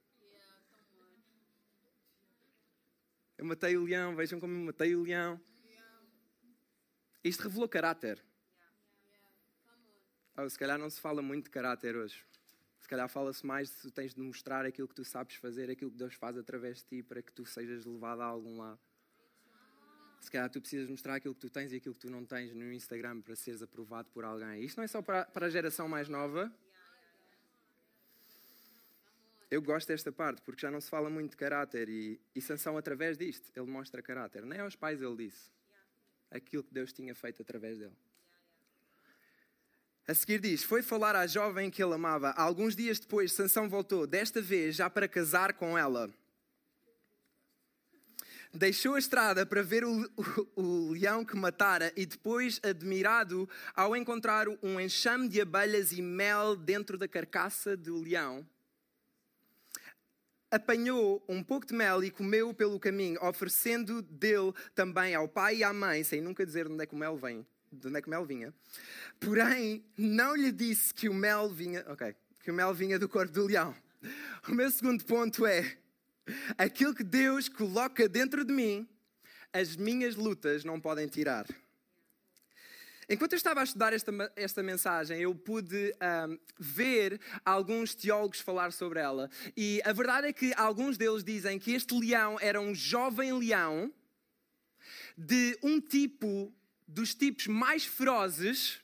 Eu 3.37 3.45
matei 3.45 3.77
o 3.77 3.85
leão, 3.85 4.17
vejam 4.17 4.41
como 4.41 4.55
eu 4.55 4.65
matei 4.65 4.97
o 4.97 5.03
leão. 5.03 5.39
Isto 7.23 7.43
revelou 7.43 7.69
caráter. 7.69 8.25
Oh, 10.35 10.49
se 10.49 10.59
calhar 10.59 10.79
não 10.79 10.89
se 10.89 10.99
fala 10.99 11.21
muito 11.21 11.45
de 11.45 11.51
caráter 11.51 11.95
hoje. 11.95 12.25
Se 12.89 12.91
calhar 12.91 13.07
fala-se 13.07 13.45
mais 13.45 13.69
de 13.69 13.77
tu 13.83 13.91
tens 13.91 14.15
de 14.15 14.21
mostrar 14.23 14.65
aquilo 14.65 14.89
que 14.89 14.95
tu 14.95 15.05
sabes 15.05 15.37
fazer, 15.37 15.69
aquilo 15.69 15.91
que 15.91 15.99
Deus 15.99 16.15
faz 16.15 16.39
através 16.39 16.79
de 16.79 16.85
ti 16.85 17.03
para 17.03 17.21
que 17.21 17.31
tu 17.31 17.45
sejas 17.45 17.85
levado 17.85 18.23
a 18.23 18.25
algum 18.25 18.57
lado. 18.57 18.81
Se 20.19 20.31
calhar 20.31 20.49
tu 20.49 20.59
precisas 20.59 20.89
mostrar 20.89 21.17
aquilo 21.17 21.35
que 21.35 21.41
tu 21.43 21.51
tens 21.51 21.71
e 21.71 21.77
aquilo 21.77 21.95
que 21.95 22.01
tu 22.01 22.11
não 22.11 22.25
tens 22.25 22.55
no 22.55 22.73
Instagram 22.73 23.21
para 23.21 23.37
seres 23.37 23.61
aprovado 23.61 24.09
por 24.09 24.25
alguém. 24.25 24.65
Isto 24.65 24.79
não 24.79 24.85
é 24.85 24.87
só 24.87 25.03
para, 25.03 25.27
para 25.27 25.45
a 25.45 25.51
geração 25.51 25.87
mais 25.87 26.09
nova. 26.09 26.51
Eu 29.51 29.61
gosto 29.61 29.89
desta 29.89 30.11
parte 30.11 30.41
porque 30.41 30.63
já 30.63 30.71
não 30.71 30.81
se 30.81 30.89
fala 30.89 31.11
muito 31.11 31.33
de 31.33 31.37
caráter 31.37 31.91
e, 31.91 32.19
e 32.35 32.41
Sansão, 32.41 32.79
através 32.79 33.19
disto, 33.19 33.53
ele 33.55 33.71
mostra 33.71 34.01
caráter. 34.01 34.47
Nem 34.47 34.61
aos 34.61 34.75
pais 34.75 35.03
ele 35.03 35.27
disse 35.27 35.51
aquilo 36.31 36.65
que 36.65 36.73
Deus 36.73 36.91
tinha 36.91 37.15
feito 37.15 37.43
através 37.43 37.77
dele. 37.77 38.08
A 40.09 40.15
seguir 40.15 40.41
diz: 40.41 40.65
Foi 40.65 40.83
falar 40.83 41.15
à 41.15 41.27
jovem 41.27 41.71
que 41.71 41.83
ele 41.83 41.93
amava. 41.93 42.31
Alguns 42.31 42.75
dias 42.75 42.99
depois, 42.99 43.31
Sansão 43.31 43.69
voltou, 43.69 44.07
desta 44.07 44.41
vez 44.41 44.75
já 44.75 44.89
para 44.89 45.07
casar 45.07 45.53
com 45.53 45.77
ela 45.77 46.11
deixou 48.53 48.95
a 48.95 48.99
estrada 48.99 49.45
para 49.45 49.63
ver 49.63 49.85
o, 49.85 50.11
o, 50.57 50.63
o, 50.63 50.93
leão 50.93 51.25
que 51.25 51.37
matara 51.37 51.93
e 51.95 52.07
depois, 52.07 52.61
admirado 52.63 53.49
ao 53.75 53.95
encontrar 53.95 54.47
um 54.63 54.81
enxame 54.81 55.29
de 55.29 55.41
abelhas 55.41 55.93
e 55.93 56.01
mel 56.01 56.57
dentro 56.57 56.97
da 56.97 57.07
carcaça 57.07 57.77
do 57.77 58.01
leão, 58.01 58.47
apanhou 60.51 61.23
um 61.29 61.43
pouco 61.43 61.67
de 61.67 61.75
mel 61.75 62.03
e 62.03 62.11
comeu 62.11 62.55
pelo 62.55 62.81
caminho, 62.81 63.23
oferecendo 63.23 64.01
dele 64.01 64.53
também 64.75 65.15
ao 65.15 65.29
pai 65.29 65.57
e 65.57 65.65
à 65.65 65.73
mãe, 65.73 66.03
sem 66.03 66.21
nunca 66.21 66.45
dizer 66.45 66.67
de 66.67 66.73
onde 66.73 66.83
é 66.83 66.87
que 66.87 66.95
o 66.95 66.99
mel 66.99 67.17
vem, 67.17 67.47
de 67.73 67.89
onde 67.89 67.99
é 67.99 68.03
que 68.03 68.09
o 68.09 68.11
mel 68.11 68.25
vinha. 68.25 68.55
Porém, 69.21 69.85
não 69.97 70.35
lhe 70.35 70.53
disse 70.53 70.93
que 70.93 71.09
o 71.09 71.15
mel 71.15 71.49
vinha, 71.51 71.85
ok, 71.89 72.15
que 72.43 72.51
o 72.51 72.55
mel 72.55 72.73
vinha 72.75 72.99
do 72.99 73.09
corpo 73.09 73.33
do 73.33 73.47
leão. 73.47 73.75
O 74.49 74.55
meu 74.55 74.71
segundo 74.71 75.05
ponto 75.05 75.45
é 75.45 75.79
Aquilo 76.57 76.95
que 76.95 77.05
Deus 77.05 77.49
coloca 77.49 78.09
dentro 78.09 78.45
de 78.45 78.53
mim, 78.53 78.89
as 79.53 79.77
minhas 79.77 80.15
lutas 80.15 80.65
não 80.65 80.81
podem 80.81 81.07
tirar. 81.07 81.47
Enquanto 83.09 83.33
eu 83.33 83.39
estava 83.39 83.61
a 83.61 83.65
estudar 83.65 83.95
esta, 83.95 84.13
esta 84.37 84.63
mensagem, 84.63 85.19
eu 85.23 85.35
pude 85.35 85.95
um, 86.29 86.39
ver 86.59 87.19
alguns 87.43 87.95
teólogos 87.95 88.41
falar 88.41 88.71
sobre 88.71 89.01
ela. 89.01 89.31
E 89.57 89.81
a 89.83 89.93
verdade 89.95 90.27
é 90.27 90.33
que 90.33 90.53
alguns 90.55 90.99
deles 90.99 91.25
dizem 91.25 91.59
que 91.59 91.73
este 91.73 91.99
leão 91.99 92.37
era 92.39 92.61
um 92.61 92.75
jovem 92.75 93.33
leão 93.33 93.91
de 95.17 95.59
um 95.63 95.81
tipo, 95.81 96.53
dos 96.89 97.15
tipos 97.15 97.47
mais 97.47 97.85
ferozes, 97.85 98.81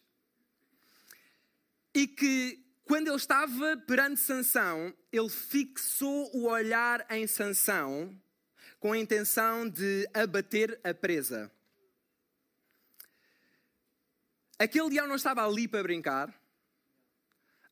e 1.95 2.07
que 2.07 2.63
quando 2.85 3.09
ele 3.09 3.17
estava 3.17 3.77
perante 3.79 4.21
Sansão, 4.21 4.95
ele 5.11 5.29
fixou 5.31 6.31
o 6.37 6.47
olhar 6.47 7.07
em 7.11 7.27
Sansão 7.27 8.15
com 8.79 8.93
a 8.93 8.99
intenção 8.99 9.67
de 9.67 10.07
abater 10.13 10.79
a 10.85 10.93
presa. 10.93 11.51
Aquele 14.59 14.91
leão 14.91 15.09
não 15.09 15.17
estava 15.17 15.47
ali 15.47 15.67
para 15.67 15.83
brincar. 15.83 16.33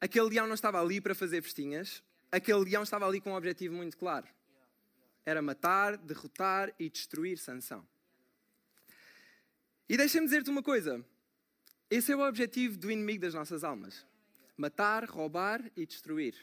Aquele 0.00 0.30
leão 0.30 0.46
não 0.46 0.54
estava 0.54 0.80
ali 0.80 1.00
para 1.00 1.14
fazer 1.14 1.42
festinhas. 1.42 2.02
Aquele 2.30 2.64
leão 2.64 2.82
estava 2.82 3.06
ali 3.06 3.20
com 3.20 3.32
um 3.32 3.36
objetivo 3.36 3.74
muito 3.74 3.98
claro. 3.98 4.26
Era 5.26 5.42
matar, 5.42 5.98
derrotar 5.98 6.74
e 6.78 6.88
destruir 6.88 7.38
Sansão. 7.38 7.86
E 9.88 9.96
deixa-me 9.96 10.26
dizer-te 10.26 10.50
uma 10.50 10.62
coisa. 10.62 11.04
Esse 11.90 12.12
é 12.12 12.16
o 12.16 12.26
objetivo 12.26 12.78
do 12.78 12.90
inimigo 12.90 13.20
das 13.20 13.34
nossas 13.34 13.64
almas 13.64 14.06
matar, 14.56 15.04
roubar 15.04 15.60
e 15.76 15.84
destruir. 15.84 16.34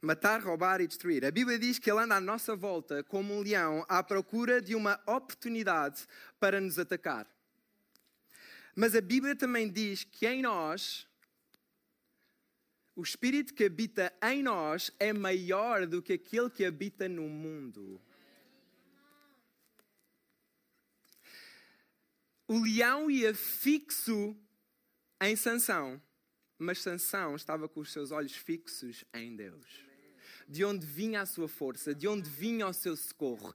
Matar, 0.00 0.42
roubar 0.42 0.80
e 0.80 0.86
destruir. 0.86 1.24
A 1.24 1.30
Bíblia 1.30 1.58
diz 1.58 1.78
que 1.78 1.90
ele 1.90 2.00
anda 2.00 2.16
à 2.16 2.20
nossa 2.20 2.54
volta 2.54 3.02
como 3.02 3.34
um 3.34 3.40
leão 3.40 3.84
à 3.88 4.02
procura 4.02 4.60
de 4.60 4.74
uma 4.74 5.00
oportunidade 5.06 6.06
para 6.38 6.60
nos 6.60 6.78
atacar. 6.78 7.26
Mas 8.76 8.94
a 8.94 9.00
Bíblia 9.00 9.34
também 9.34 9.68
diz 9.68 10.04
que 10.04 10.26
em 10.26 10.42
nós, 10.42 11.08
o 12.94 13.02
espírito 13.02 13.54
que 13.54 13.64
habita 13.64 14.12
em 14.22 14.42
nós 14.42 14.92
é 15.00 15.12
maior 15.12 15.86
do 15.86 16.00
que 16.02 16.12
aquele 16.12 16.50
que 16.50 16.64
habita 16.64 17.08
no 17.08 17.28
mundo. 17.28 18.00
O 22.48 22.58
leão 22.60 23.08
ia 23.10 23.32
fixo 23.32 24.36
em 25.20 25.36
Sansão 25.36 26.02
mas 26.58 26.80
Sansão 26.80 27.36
estava 27.36 27.68
com 27.68 27.80
os 27.80 27.92
seus 27.92 28.10
olhos 28.10 28.34
fixos 28.34 29.04
em 29.14 29.36
Deus. 29.36 29.86
De 30.48 30.64
onde 30.64 30.84
vinha 30.84 31.20
a 31.20 31.26
sua 31.26 31.46
força, 31.46 31.94
de 31.94 32.08
onde 32.08 32.28
vinha 32.28 32.66
o 32.66 32.72
seu 32.72 32.96
socorro. 32.96 33.54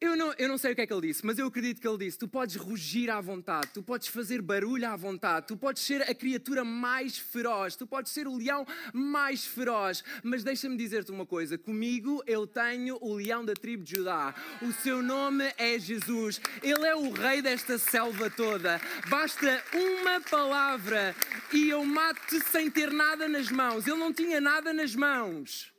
Eu 0.00 0.16
não, 0.16 0.34
eu 0.36 0.48
não 0.48 0.58
sei 0.58 0.72
o 0.72 0.74
que 0.74 0.80
é 0.80 0.86
que 0.86 0.92
ele 0.92 1.08
disse, 1.08 1.24
mas 1.24 1.38
eu 1.38 1.46
acredito 1.46 1.80
que 1.80 1.86
ele 1.86 1.98
disse: 1.98 2.18
Tu 2.18 2.26
podes 2.26 2.56
rugir 2.56 3.10
à 3.10 3.20
vontade, 3.20 3.68
tu 3.72 3.82
podes 3.82 4.08
fazer 4.08 4.42
barulho 4.42 4.88
à 4.88 4.96
vontade, 4.96 5.46
tu 5.46 5.56
podes 5.56 5.82
ser 5.82 6.02
a 6.02 6.14
criatura 6.14 6.64
mais 6.64 7.16
feroz, 7.16 7.76
tu 7.76 7.86
podes 7.86 8.10
ser 8.10 8.26
o 8.26 8.36
leão 8.36 8.66
mais 8.92 9.44
feroz. 9.44 10.02
Mas 10.22 10.42
deixa-me 10.42 10.76
dizer-te 10.76 11.12
uma 11.12 11.24
coisa: 11.24 11.56
comigo 11.56 12.22
eu 12.26 12.46
tenho 12.46 12.98
o 13.00 13.14
leão 13.14 13.44
da 13.44 13.54
tribo 13.54 13.84
de 13.84 13.96
Judá. 13.96 14.34
O 14.60 14.72
seu 14.72 15.02
nome 15.02 15.52
é 15.56 15.78
Jesus. 15.78 16.40
Ele 16.62 16.86
é 16.86 16.96
o 16.96 17.12
rei 17.12 17.40
desta 17.40 17.78
selva 17.78 18.28
toda. 18.28 18.80
Basta 19.08 19.62
uma 19.72 20.20
palavra 20.20 21.14
e 21.52 21.70
eu 21.70 21.84
mato-te 21.84 22.40
sem 22.40 22.70
ter 22.70 22.90
nada 22.90 23.28
nas 23.28 23.48
mãos. 23.48 23.86
Ele 23.86 23.96
não 23.96 24.12
tinha 24.12 24.40
nada 24.40 24.72
nas 24.72 24.94
mãos. 24.94 25.72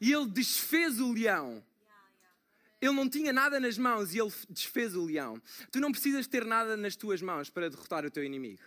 E 0.00 0.12
ele 0.12 0.26
desfez 0.26 1.00
o 1.00 1.12
leão. 1.12 1.62
Ele 2.84 2.94
não 2.94 3.08
tinha 3.08 3.32
nada 3.32 3.58
nas 3.58 3.78
mãos 3.78 4.14
e 4.14 4.20
ele 4.20 4.30
desfez 4.50 4.94
o 4.94 5.06
leão. 5.06 5.40
Tu 5.72 5.80
não 5.80 5.90
precisas 5.90 6.26
ter 6.26 6.44
nada 6.44 6.76
nas 6.76 6.94
tuas 6.94 7.22
mãos 7.22 7.48
para 7.48 7.70
derrotar 7.70 8.04
o 8.04 8.10
teu 8.10 8.22
inimigo. 8.22 8.62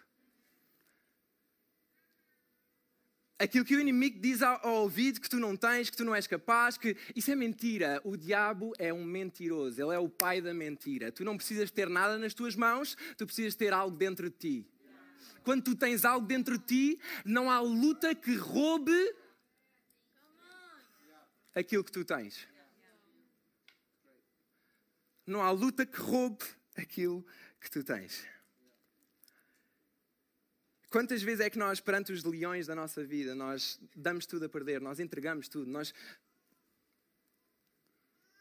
Aquilo 3.38 3.63
que 3.63 3.75
o 3.75 3.80
inimigo 3.80 4.19
diz 4.19 4.41
ao, 4.41 4.60
ouvido 4.82 5.21
que 5.21 5.30
tu 5.30 5.39
não 5.39 5.56
tens, 5.56 5.91
que 5.91 5.95
tu 5.95 6.03
não 6.03 6.15
és 6.15 6.25
capaz, 6.25 6.80
que 6.80 6.97
isso 7.15 7.30
é 7.30 7.36
mentira. 7.36 8.01
O 8.03 8.17
diabo 8.17 8.73
é 8.80 8.91
um 8.91 9.03
mentiroso, 9.03 9.80
ele 9.80 9.93
é 9.93 9.99
o 9.99 10.10
pai 10.10 10.41
da 10.41 10.51
mentira. 10.51 11.12
Tu 11.12 11.23
não 11.23 11.38
precisas 11.38 11.69
ter 11.69 11.88
nada 11.88 12.17
nas 12.17 12.34
tuas 12.34 12.56
mãos, 12.56 12.97
tu 13.15 13.27
precisas 13.27 13.53
ter 13.53 13.71
algo 13.71 13.95
dentro 13.95 14.32
de 14.32 14.36
ti. 14.36 14.67
Quando 15.43 15.63
tu 15.63 15.75
tens 15.75 16.03
algo 16.03 16.25
dentro 16.25 16.58
de 16.58 16.65
ti, 16.65 16.99
não 17.23 17.51
há 17.51 17.60
luta 17.60 18.15
que 18.15 18.36
roube 18.36 19.15
aquilo 21.53 21.84
que 21.84 21.91
tu 21.91 22.03
tens. 22.03 22.56
Não 25.27 25.43
há 25.43 25.51
luta 25.51 25.85
que 25.85 25.99
roube 25.99 26.45
aquilo 26.77 27.23
que 27.59 27.69
tu 27.69 27.83
tens. 27.83 28.25
Quantas 30.89 31.21
vezes 31.21 31.45
é 31.45 31.49
que 31.49 31.59
nós, 31.59 31.81
perante 31.81 32.13
os 32.13 32.23
leões 32.23 32.65
da 32.65 32.73
nossa 32.73 33.03
vida, 33.03 33.35
nós 33.35 33.77
damos 33.93 34.25
tudo 34.25 34.45
a 34.45 34.49
perder, 34.49 34.79
nós 34.79 35.01
entregamos 35.01 35.49
tudo, 35.49 35.69
nós 35.69 35.93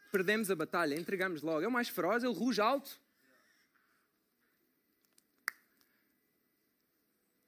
perdemos 0.09 0.49
a 0.49 0.55
batalha, 0.55 0.95
entregamos 0.95 1.41
logo. 1.41 1.61
É 1.61 1.67
o 1.67 1.71
mais 1.71 1.89
feroz, 1.89 2.23
ele 2.23 2.33
ruge 2.33 2.61
alto. 2.61 3.01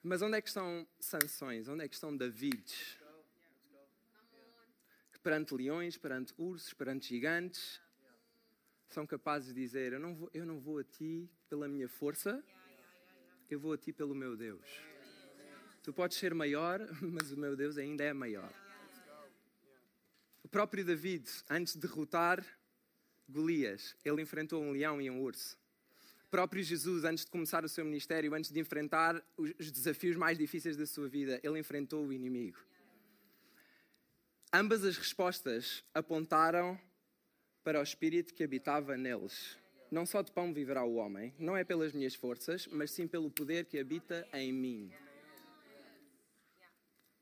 Mas 0.04 0.22
onde 0.22 0.38
é 0.38 0.42
que 0.42 0.50
estão 0.50 0.86
sanções? 1.00 1.70
Onde 1.70 1.86
é 1.86 1.88
que 1.88 1.96
estão 1.96 2.16
Davides? 2.16 2.98
Que 5.14 5.20
perante 5.20 5.54
leões, 5.54 5.98
perante 5.98 6.34
ursos, 6.38 6.74
perante 6.74 7.08
gigantes, 7.08 7.82
são 8.90 9.06
capazes 9.06 9.54
de 9.54 9.62
dizer: 9.62 9.94
eu 9.94 10.00
não, 10.00 10.16
vou, 10.16 10.30
eu 10.34 10.46
não 10.46 10.60
vou 10.60 10.80
a 10.80 10.84
ti 10.84 11.30
pela 11.50 11.68
minha 11.68 11.88
força, 11.88 12.44
eu 13.50 13.60
vou 13.60 13.74
a 13.74 13.78
ti 13.78 13.94
pelo 13.94 14.16
meu 14.16 14.36
Deus. 14.36 14.66
Tu 15.84 15.94
podes 15.94 16.18
ser 16.18 16.34
maior, 16.34 16.80
mas 17.02 17.32
o 17.32 17.38
meu 17.38 17.56
Deus 17.56 17.78
ainda 17.78 18.04
é 18.04 18.14
maior. 18.14 18.52
O 20.44 20.48
próprio 20.48 20.84
David, 20.84 21.30
antes 21.50 21.74
de 21.74 21.80
derrotar 21.80 22.44
Golias, 23.28 23.96
ele 24.04 24.22
enfrentou 24.22 24.64
um 24.64 24.72
leão 24.72 25.00
e 25.02 25.10
um 25.10 25.22
urso. 25.22 25.58
O 26.26 26.30
próprio 26.30 26.64
Jesus, 26.64 27.04
antes 27.04 27.26
de 27.26 27.32
começar 27.32 27.64
o 27.64 27.70
seu 27.70 27.86
ministério, 27.86 28.34
antes 28.34 28.52
de 28.52 28.60
enfrentar 28.60 29.24
os 29.38 29.72
desafios 29.72 30.16
mais 30.16 30.38
difíceis 30.38 30.76
da 30.78 30.86
sua 30.86 31.08
vida, 31.08 31.40
ele 31.44 31.60
enfrentou 31.60 32.06
o 32.06 32.14
inimigo. 32.14 32.58
Ambas 34.52 34.84
as 34.84 34.98
respostas 34.98 35.84
apontaram 35.94 36.80
para 37.64 37.80
o 37.80 37.84
espírito 37.84 38.34
que 38.34 38.44
habitava 38.44 38.98
neles. 38.98 39.58
Não 39.92 40.06
só 40.06 40.22
de 40.22 40.32
pão 40.32 40.54
viverá 40.54 40.84
o 40.84 40.96
homem, 40.96 41.34
não 41.40 41.58
é 41.58 41.64
pelas 41.64 41.94
minhas 41.94 42.14
forças, 42.14 42.68
mas 42.68 42.92
sim 42.92 43.08
pelo 43.08 43.32
poder 43.32 43.66
que 43.66 43.80
habita 43.80 44.28
em 44.34 44.54
mim. 44.54 44.92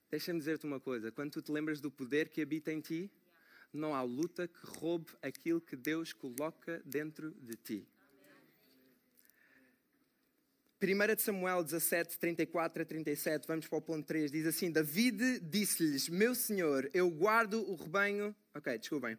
Deixa-me 0.09 0.39
dizer-te 0.39 0.65
uma 0.65 0.79
coisa: 0.79 1.11
quando 1.11 1.31
tu 1.31 1.41
te 1.41 1.51
lembras 1.51 1.79
do 1.79 1.89
poder 1.89 2.29
que 2.29 2.41
habita 2.41 2.71
em 2.71 2.81
ti, 2.81 3.11
não 3.73 3.93
há 3.93 4.01
luta 4.01 4.47
que 4.47 4.65
roube 4.79 5.11
aquilo 5.21 5.61
que 5.61 5.75
Deus 5.75 6.13
coloca 6.13 6.81
dentro 6.85 7.31
de 7.31 7.55
ti. 7.55 7.87
1 10.79 11.15
de 11.15 11.21
Samuel 11.21 11.63
17, 11.63 12.19
34 12.19 12.83
a 12.83 12.85
37, 12.85 13.47
vamos 13.47 13.67
para 13.67 13.79
o 13.79 13.81
ponto 13.81 14.05
3, 14.05 14.31
diz 14.31 14.45
assim: 14.45 14.71
David 14.71 15.39
disse-lhes: 15.39 16.07
Meu 16.07 16.35
senhor, 16.35 16.89
eu 16.93 17.09
guardo 17.09 17.67
o 17.67 17.75
rebanho. 17.75 18.35
Ok, 18.53 18.77
desculpem. 18.77 19.17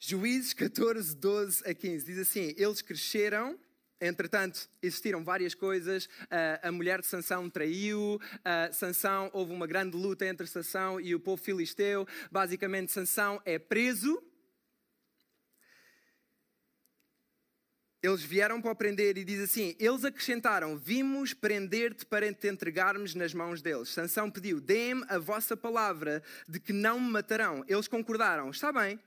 Juízes 0.00 0.54
14, 0.54 1.14
12 1.14 1.62
a 1.68 1.74
15, 1.74 2.06
diz 2.06 2.18
assim: 2.18 2.54
Eles 2.56 2.80
cresceram 2.80 3.58
Entretanto, 4.00 4.66
existiram 4.82 5.22
várias 5.22 5.54
coisas. 5.54 6.06
Uh, 6.06 6.58
a 6.62 6.72
mulher 6.72 7.02
de 7.02 7.06
Sansão 7.06 7.50
traiu. 7.50 8.14
Uh, 8.14 8.72
Sansão, 8.72 9.30
houve 9.34 9.52
uma 9.52 9.66
grande 9.66 9.94
luta 9.94 10.24
entre 10.24 10.46
Sansão 10.46 10.98
e 10.98 11.14
o 11.14 11.20
povo 11.20 11.42
filisteu. 11.42 12.08
Basicamente, 12.30 12.90
Sansão 12.90 13.42
é 13.44 13.58
preso. 13.58 14.22
Eles 18.02 18.22
vieram 18.22 18.62
para 18.62 18.72
o 18.72 18.74
prender 18.74 19.18
e 19.18 19.24
diz 19.24 19.40
assim: 19.42 19.76
Eles 19.78 20.02
acrescentaram: 20.02 20.78
Vimos 20.78 21.34
prender-te 21.34 22.06
para 22.06 22.32
te 22.32 22.48
entregarmos 22.48 23.14
nas 23.14 23.34
mãos 23.34 23.60
deles. 23.60 23.90
Sansão 23.90 24.30
pediu: 24.30 24.62
Dê-me 24.62 25.04
a 25.10 25.18
vossa 25.18 25.54
palavra 25.54 26.22
de 26.48 26.58
que 26.58 26.72
não 26.72 26.98
me 26.98 27.10
matarão. 27.10 27.62
Eles 27.68 27.86
concordaram: 27.86 28.48
Está 28.48 28.72
bem 28.72 28.98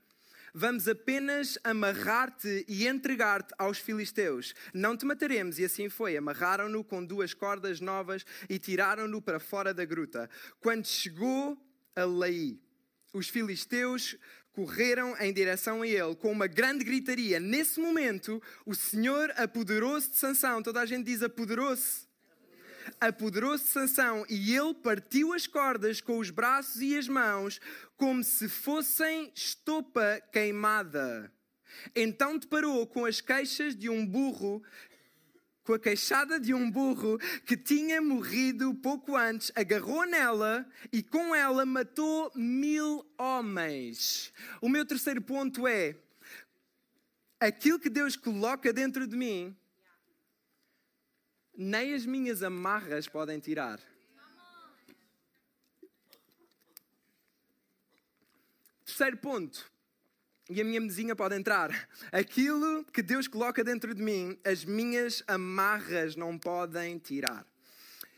vamos 0.53 0.87
apenas 0.87 1.57
amarrar-te 1.63 2.65
e 2.67 2.87
entregar-te 2.87 3.53
aos 3.57 3.79
filisteus. 3.79 4.53
Não 4.73 4.95
te 4.95 5.05
mataremos. 5.05 5.57
E 5.59 5.65
assim 5.65 5.89
foi. 5.89 6.15
Amarraram-no 6.15 6.83
com 6.83 7.03
duas 7.03 7.33
cordas 7.33 7.79
novas 7.79 8.25
e 8.49 8.59
tiraram-no 8.59 9.21
para 9.21 9.39
fora 9.39 9.73
da 9.73 9.83
gruta. 9.83 10.29
Quando 10.59 10.85
chegou 10.85 11.57
a 11.95 12.03
Laí, 12.03 12.59
os 13.13 13.29
filisteus 13.29 14.17
correram 14.53 15.15
em 15.19 15.33
direção 15.33 15.81
a 15.81 15.87
ele 15.87 16.15
com 16.15 16.31
uma 16.31 16.47
grande 16.47 16.83
gritaria. 16.83 17.39
Nesse 17.39 17.79
momento, 17.79 18.41
o 18.65 18.75
Senhor 18.75 19.31
apoderou-se 19.35 20.11
de 20.11 20.17
Sansão. 20.17 20.61
Toda 20.61 20.79
a 20.81 20.85
gente 20.85 21.05
diz 21.05 21.23
apoderou-se 21.23 22.12
apoderou-se 22.99 23.65
de 23.65 23.71
Sansão 23.71 24.25
e 24.29 24.55
ele 24.55 24.73
partiu 24.73 25.33
as 25.33 25.47
cordas 25.47 26.01
com 26.01 26.17
os 26.17 26.29
braços 26.29 26.81
e 26.81 26.97
as 26.97 27.07
mãos 27.07 27.59
como 27.97 28.23
se 28.23 28.47
fossem 28.47 29.31
estopa 29.35 30.21
queimada. 30.31 31.31
Então 31.95 32.37
deparou 32.37 32.85
com 32.85 33.05
as 33.05 33.21
queixas 33.21 33.75
de 33.75 33.89
um 33.89 34.05
burro 34.05 34.63
com 35.63 35.73
a 35.73 35.79
queixada 35.79 36.39
de 36.39 36.53
um 36.53 36.69
burro 36.69 37.17
que 37.45 37.55
tinha 37.55 38.01
morrido 38.01 38.73
pouco 38.75 39.15
antes, 39.15 39.51
agarrou 39.55 40.05
nela 40.05 40.67
e 40.91 41.01
com 41.01 41.33
ela 41.33 41.65
matou 41.65 42.31
mil 42.35 43.05
homens. 43.17 44.33
O 44.61 44.67
meu 44.67 44.85
terceiro 44.85 45.21
ponto 45.21 45.65
é: 45.65 45.95
aquilo 47.39 47.79
que 47.79 47.89
Deus 47.89 48.15
coloca 48.17 48.73
dentro 48.73 49.07
de 49.07 49.15
mim 49.15 49.55
nem 51.55 51.93
as 51.93 52.05
minhas 52.05 52.43
amarras 52.43 53.07
podem 53.07 53.39
tirar. 53.39 53.79
Terceiro 58.85 59.17
ponto, 59.17 59.71
e 60.49 60.59
a 60.59 60.63
minha 60.63 60.81
mesinha 60.81 61.15
pode 61.15 61.35
entrar. 61.35 61.89
Aquilo 62.11 62.83
que 62.85 63.01
Deus 63.01 63.27
coloca 63.27 63.63
dentro 63.63 63.93
de 63.95 64.01
mim, 64.01 64.37
as 64.43 64.65
minhas 64.65 65.23
amarras 65.27 66.15
não 66.15 66.37
podem 66.37 66.97
tirar. 66.97 67.45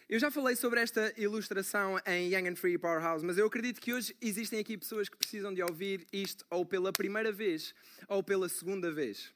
Eu 0.08 0.20
já 0.20 0.30
falei 0.30 0.56
sobre 0.56 0.80
esta 0.80 1.14
ilustração 1.18 2.00
em 2.06 2.34
Young 2.34 2.50
and 2.50 2.56
Free 2.56 2.78
Powerhouse, 2.78 3.26
mas 3.26 3.38
eu 3.38 3.48
acredito 3.48 3.82
que 3.82 3.94
hoje 3.94 4.16
existem 4.22 4.60
aqui 4.60 4.78
pessoas 4.78 5.10
que 5.10 5.18
precisam 5.18 5.54
de 5.54 5.64
ouvir 5.64 6.06
isto 6.14 6.46
ou 6.50 6.66
pela 6.66 6.92
primeira 6.92 7.32
vez 7.32 7.74
ou 8.08 8.24
pela 8.24 8.48
segunda 8.48 8.92
vez. 8.92 9.35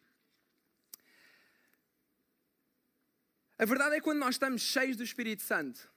A 3.59 3.65
verdade 3.65 3.95
é 3.95 3.97
que 3.97 4.05
quando 4.05 4.19
nós 4.19 4.35
estamos 4.35 4.61
cheios 4.61 4.95
do 4.95 5.03
Espírito 5.03 5.43
Santo, 5.43 5.91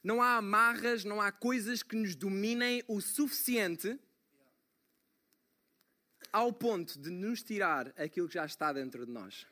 não 0.00 0.22
há 0.22 0.36
amarras, 0.36 1.04
não 1.04 1.20
há 1.20 1.32
coisas 1.32 1.82
que 1.82 1.96
nos 1.96 2.14
dominem 2.14 2.84
o 2.86 3.00
suficiente 3.00 3.98
ao 6.32 6.52
ponto 6.52 6.96
de 6.96 7.10
nos 7.10 7.42
tirar 7.42 7.92
aquilo 8.00 8.28
que 8.28 8.34
já 8.34 8.46
está 8.46 8.72
dentro 8.72 9.04
de 9.04 9.10
nós. 9.10 9.44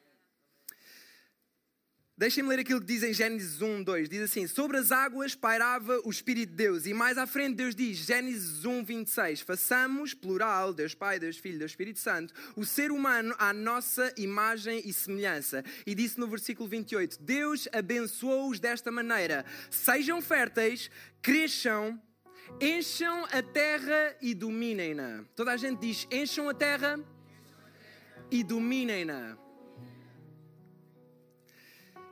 Deixem-me 2.19 2.49
ler 2.49 2.61
aquilo 2.61 2.81
que 2.81 2.87
diz 2.87 3.03
em 3.03 3.13
Gênesis 3.13 3.61
1, 3.61 3.83
2. 3.83 4.09
Diz 4.09 4.23
assim: 4.23 4.47
Sobre 4.47 4.79
as 4.79 4.91
águas 4.91 5.35
pairava 5.35 6.01
o 6.03 6.09
Espírito 6.09 6.49
de 6.49 6.57
Deus. 6.57 6.87
E 6.87 6.95
mais 6.95 7.19
à 7.19 7.27
frente, 7.27 7.57
Deus 7.57 7.75
diz, 7.75 7.99
Gênesis 7.99 8.65
1, 8.65 8.85
26. 8.85 9.43
Façamos, 9.43 10.15
plural, 10.15 10.73
Deus 10.73 10.95
Pai, 10.95 11.19
Deus 11.19 11.37
Filho, 11.37 11.59
Deus 11.59 11.73
Espírito 11.73 11.99
Santo, 11.99 12.33
o 12.57 12.65
ser 12.65 12.91
humano 12.91 13.35
à 13.39 13.53
nossa 13.53 14.15
imagem 14.17 14.81
e 14.87 14.95
semelhança. 14.95 15.63
E 15.87 15.95
disse 15.95 16.19
no 16.19 16.27
versículo 16.27 16.67
28, 16.67 17.23
Deus 17.23 17.69
abençoou-os 17.71 18.59
desta 18.59 18.91
maneira: 18.91 19.45
Sejam 19.71 20.23
férteis, 20.23 20.91
cresçam, 21.21 22.01
encham 22.59 23.27
a 23.27 23.43
terra 23.43 24.17
e 24.23 24.35
dominem-na. 24.35 25.23
Toda 25.35 25.53
a 25.53 25.57
gente 25.59 25.81
diz: 25.81 26.09
encham 26.11 26.49
a 26.49 26.55
terra 26.55 26.99
e 28.31 28.43
dominem-na. 28.43 29.46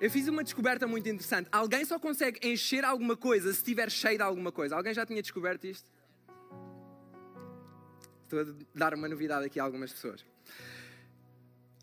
Eu 0.04 0.10
fiz 0.10 0.28
uma 0.28 0.44
descoberta 0.44 0.86
muito 0.86 1.08
interessante. 1.08 1.48
Alguém 1.50 1.82
só 1.82 1.98
consegue 1.98 2.46
encher 2.46 2.84
alguma 2.84 3.16
coisa 3.16 3.50
se 3.54 3.60
estiver 3.60 3.90
cheio 3.90 4.18
de 4.18 4.22
alguma 4.22 4.52
coisa. 4.52 4.76
Alguém 4.76 4.92
já 4.92 5.06
tinha 5.06 5.22
descoberto 5.22 5.64
isto? 5.64 5.90
Estou 8.24 8.38
a 8.38 8.44
dar 8.74 8.92
uma 8.92 9.08
novidade 9.08 9.46
aqui 9.46 9.58
a 9.58 9.62
algumas 9.62 9.90
pessoas. 9.94 10.22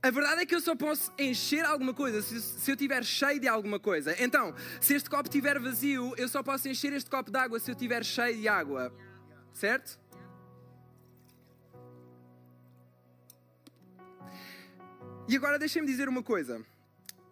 A 0.03 0.11
verdade 0.11 0.43
é 0.43 0.45
que 0.45 0.53
eu 0.53 0.61
só 0.61 0.75
posso 0.75 1.11
encher 1.17 1.65
alguma 1.65 1.95
coisa 1.95 2.21
se, 2.21 2.39
se 2.39 2.69
eu 2.69 2.75
estiver 2.75 3.03
cheio 3.03 3.39
de 3.39 3.47
alguma 3.47 3.79
coisa. 3.79 4.15
Então, 4.23 4.53
se 4.79 4.93
este 4.93 5.09
copo 5.09 5.27
estiver 5.27 5.57
vazio, 5.57 6.13
eu 6.15 6.27
só 6.27 6.43
posso 6.43 6.69
encher 6.69 6.93
este 6.93 7.09
copo 7.09 7.31
de 7.31 7.39
água 7.39 7.59
se 7.59 7.71
eu 7.71 7.73
estiver 7.73 8.05
cheio 8.05 8.37
de 8.37 8.47
água. 8.47 8.93
Certo? 9.51 9.99
E 15.27 15.35
agora 15.35 15.57
deixem-me 15.57 15.87
dizer 15.87 16.07
uma 16.07 16.21
coisa 16.21 16.63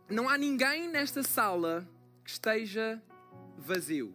não 0.09 0.27
há 0.27 0.37
ninguém 0.37 0.87
nesta 0.87 1.21
sala 1.21 1.87
que 2.23 2.31
esteja 2.31 3.01
vazio. 3.57 4.13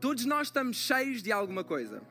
Todos 0.00 0.24
nós 0.24 0.48
estamos 0.48 0.76
cheios 0.76 1.22
de 1.22 1.32
alguma 1.32 1.64
coisa. 1.64 2.02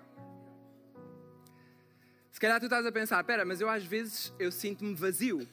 Se 2.32 2.40
calhar 2.40 2.60
tu 2.60 2.66
estás 2.66 2.86
a 2.86 2.92
pensar, 2.92 3.20
espera, 3.22 3.46
mas 3.46 3.62
eu 3.62 3.70
às 3.70 3.86
vezes 3.86 4.34
eu 4.38 4.52
sinto-me 4.52 4.96
vazio. 4.96 5.48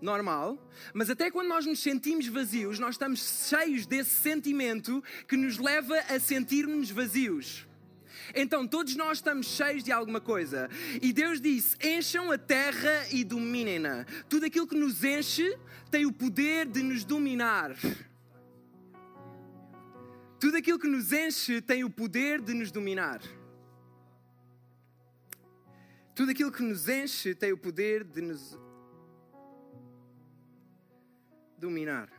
Normal, 0.00 0.58
mas 0.94 1.10
até 1.10 1.28
quando 1.28 1.48
nós 1.48 1.66
nos 1.66 1.80
sentimos 1.80 2.28
vazios, 2.28 2.78
nós 2.78 2.94
estamos 2.94 3.48
cheios 3.48 3.84
desse 3.84 4.10
sentimento 4.10 5.02
que 5.26 5.36
nos 5.36 5.58
leva 5.58 5.98
a 6.08 6.20
sentir-nos 6.20 6.90
vazios. 6.90 7.66
Então 8.34 8.66
todos 8.66 8.94
nós 8.96 9.18
estamos 9.18 9.46
cheios 9.46 9.82
de 9.82 9.92
alguma 9.92 10.20
coisa. 10.20 10.68
E 11.00 11.12
Deus 11.12 11.40
disse: 11.40 11.76
encham 11.82 12.30
a 12.30 12.38
terra 12.38 13.06
e 13.10 13.24
dominem-na. 13.24 14.04
Tudo 14.28 14.46
aquilo 14.46 14.66
que 14.66 14.76
nos 14.76 15.04
enche 15.04 15.56
tem 15.90 16.06
o 16.06 16.12
poder 16.12 16.66
de 16.66 16.82
nos 16.82 17.04
dominar. 17.04 17.76
Tudo 20.40 20.56
aquilo 20.56 20.78
que 20.78 20.86
nos 20.88 21.12
enche 21.12 21.60
tem 21.60 21.82
o 21.84 21.90
poder 21.90 22.40
de 22.40 22.54
nos 22.54 22.70
dominar. 22.70 23.20
Tudo 26.14 26.30
aquilo 26.30 26.50
que 26.50 26.62
nos 26.62 26.88
enche 26.88 27.34
tem 27.34 27.52
o 27.52 27.58
poder 27.58 28.04
de 28.04 28.20
nos 28.20 28.58
dominar. 31.56 32.17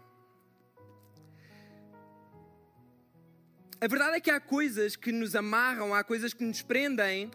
A 3.81 3.87
verdade 3.87 4.17
é 4.17 4.19
que 4.19 4.29
há 4.29 4.41
coisas 4.41 4.97
que 4.97 5.09
nos 5.09 5.35
amarram, 5.35 5.95
há 5.95 6.03
coisas 6.03 6.33
que 6.33 6.43
nos 6.43 6.61
prendem, 6.61 7.31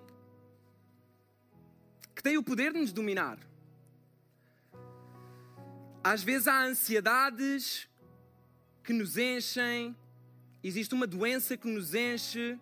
que 2.14 2.22
têm 2.22 2.36
o 2.36 2.42
poder 2.42 2.70
de 2.70 2.80
nos 2.80 2.92
dominar. 2.92 3.38
Às 6.02 6.22
vezes 6.22 6.46
há 6.46 6.62
ansiedades 6.62 7.88
que 8.82 8.92
nos 8.92 9.16
enchem, 9.16 9.96
existe 10.62 10.94
uma 10.94 11.06
doença 11.06 11.56
que 11.56 11.66
nos 11.66 11.94
enche, 11.94 12.58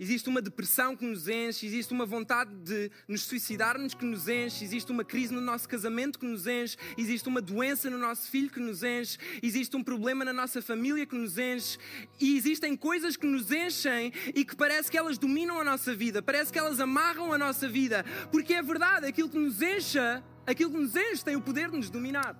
Existe 0.00 0.30
uma 0.30 0.40
depressão 0.40 0.96
que 0.96 1.04
nos 1.04 1.28
enche, 1.28 1.66
existe 1.66 1.92
uma 1.92 2.06
vontade 2.06 2.50
de 2.64 2.90
nos 3.06 3.20
suicidarmos 3.24 3.92
que 3.92 4.06
nos 4.06 4.28
enche, 4.28 4.64
existe 4.64 4.90
uma 4.90 5.04
crise 5.04 5.30
no 5.30 5.42
nosso 5.42 5.68
casamento 5.68 6.18
que 6.18 6.24
nos 6.24 6.46
enche, 6.46 6.74
existe 6.96 7.28
uma 7.28 7.42
doença 7.42 7.90
no 7.90 7.98
nosso 7.98 8.30
filho 8.30 8.48
que 8.48 8.58
nos 8.58 8.82
enche, 8.82 9.18
existe 9.42 9.76
um 9.76 9.84
problema 9.84 10.24
na 10.24 10.32
nossa 10.32 10.62
família 10.62 11.04
que 11.04 11.14
nos 11.14 11.36
enche, 11.36 11.76
e 12.18 12.34
existem 12.34 12.74
coisas 12.74 13.14
que 13.14 13.26
nos 13.26 13.52
enchem 13.52 14.10
e 14.34 14.42
que 14.42 14.56
parece 14.56 14.90
que 14.90 14.96
elas 14.96 15.18
dominam 15.18 15.60
a 15.60 15.64
nossa 15.64 15.94
vida, 15.94 16.22
parece 16.22 16.50
que 16.50 16.58
elas 16.58 16.80
amarram 16.80 17.30
a 17.30 17.36
nossa 17.36 17.68
vida, 17.68 18.02
porque 18.32 18.54
é 18.54 18.62
verdade, 18.62 19.06
aquilo 19.06 19.28
que 19.28 19.38
nos 19.38 19.60
encha, 19.60 20.24
aquilo 20.46 20.70
que 20.70 20.78
nos 20.78 20.96
enche 20.96 21.22
tem 21.22 21.36
o 21.36 21.42
poder 21.42 21.70
de 21.70 21.76
nos 21.76 21.90
dominar. 21.90 22.34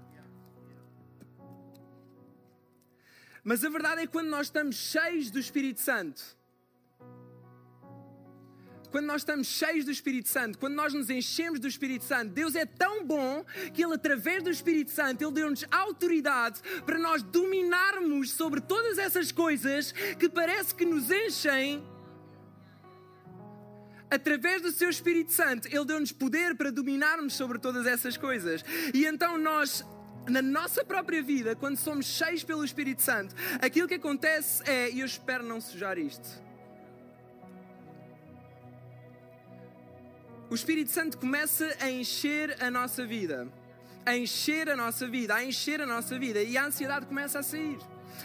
Mas 3.44 3.62
a 3.62 3.68
verdade 3.68 4.00
é 4.00 4.06
que 4.06 4.12
quando 4.12 4.28
nós 4.28 4.46
estamos 4.46 4.76
cheios 4.76 5.30
do 5.30 5.38
Espírito 5.38 5.80
Santo, 5.80 6.39
quando 8.90 9.06
nós 9.06 9.22
estamos 9.22 9.46
cheios 9.46 9.84
do 9.84 9.90
Espírito 9.90 10.28
Santo, 10.28 10.58
quando 10.58 10.74
nós 10.74 10.92
nos 10.92 11.08
enchemos 11.10 11.60
do 11.60 11.68
Espírito 11.68 12.04
Santo, 12.04 12.32
Deus 12.32 12.54
é 12.54 12.66
tão 12.66 13.04
bom 13.04 13.44
que 13.72 13.82
Ele, 13.82 13.94
através 13.94 14.42
do 14.42 14.50
Espírito 14.50 14.90
Santo, 14.90 15.22
Ele 15.22 15.32
deu-nos 15.32 15.64
autoridade 15.70 16.60
para 16.84 16.98
nós 16.98 17.22
dominarmos 17.22 18.32
sobre 18.32 18.60
todas 18.60 18.98
essas 18.98 19.30
coisas 19.30 19.92
que 20.18 20.28
parece 20.28 20.74
que 20.74 20.84
nos 20.84 21.10
enchem. 21.10 21.82
Através 24.10 24.60
do 24.60 24.72
seu 24.72 24.90
Espírito 24.90 25.32
Santo, 25.32 25.68
Ele 25.68 25.84
deu-nos 25.84 26.10
poder 26.10 26.56
para 26.56 26.72
dominarmos 26.72 27.34
sobre 27.34 27.58
todas 27.58 27.86
essas 27.86 28.16
coisas. 28.16 28.64
E 28.92 29.06
então 29.06 29.38
nós 29.38 29.84
na 30.28 30.42
nossa 30.42 30.84
própria 30.84 31.22
vida, 31.22 31.56
quando 31.56 31.76
somos 31.76 32.06
cheios 32.06 32.44
pelo 32.44 32.64
Espírito 32.64 33.02
Santo, 33.02 33.34
aquilo 33.60 33.88
que 33.88 33.94
acontece 33.94 34.62
é, 34.68 34.90
e 34.90 35.00
eu 35.00 35.06
espero 35.06 35.42
não 35.42 35.60
sujar 35.60 35.98
isto, 35.98 36.28
o 40.50 40.54
Espírito 40.54 40.90
Santo 40.90 41.16
começa 41.16 41.76
a 41.80 41.88
encher 41.88 42.56
a 42.60 42.68
nossa 42.68 43.06
vida, 43.06 43.46
a 44.04 44.16
encher 44.16 44.68
a 44.68 44.76
nossa 44.76 45.06
vida, 45.06 45.36
a 45.36 45.44
encher 45.44 45.80
a 45.80 45.86
nossa 45.86 46.18
vida, 46.18 46.42
e 46.42 46.58
a 46.58 46.66
ansiedade 46.66 47.06
começa 47.06 47.38
a 47.38 47.42
sair. 47.42 47.78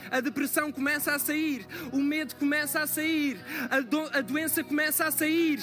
A 0.09 0.19
depressão 0.19 0.71
começa 0.71 1.13
a 1.13 1.19
sair, 1.19 1.67
o 1.93 1.97
medo 1.97 2.35
começa 2.35 2.79
a 2.79 2.87
sair, 2.87 3.39
a, 3.69 3.79
do, 3.79 4.01
a 4.11 4.21
doença 4.21 4.63
começa 4.63 5.05
a 5.05 5.11
sair. 5.11 5.59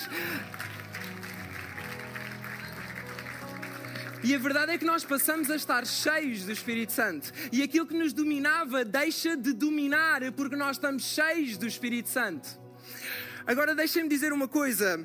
E 4.22 4.32
a 4.32 4.38
verdade 4.38 4.70
é 4.70 4.78
que 4.78 4.84
nós 4.84 5.04
passamos 5.04 5.50
a 5.50 5.56
estar 5.56 5.84
cheios 5.84 6.44
do 6.44 6.52
Espírito 6.52 6.92
Santo. 6.92 7.32
E 7.50 7.60
aquilo 7.60 7.84
que 7.84 7.94
nos 7.94 8.12
dominava 8.12 8.84
deixa 8.84 9.36
de 9.36 9.52
dominar 9.52 10.30
porque 10.30 10.54
nós 10.54 10.76
estamos 10.76 11.02
cheios 11.02 11.58
do 11.58 11.66
Espírito 11.66 12.08
Santo. 12.08 12.48
Agora 13.44 13.74
deixem-me 13.74 14.08
dizer 14.08 14.32
uma 14.32 14.46
coisa. 14.46 15.04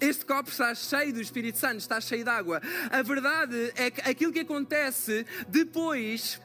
Este 0.00 0.24
copo 0.24 0.48
está 0.48 0.74
cheio 0.74 1.12
do 1.12 1.20
Espírito 1.20 1.58
Santo, 1.58 1.78
está 1.78 2.00
cheio 2.00 2.22
de 2.22 2.30
água. 2.30 2.62
A 2.90 3.02
verdade 3.02 3.72
é 3.74 3.90
que 3.90 4.00
aquilo 4.08 4.32
que 4.32 4.40
acontece 4.40 5.26
depois 5.48 6.40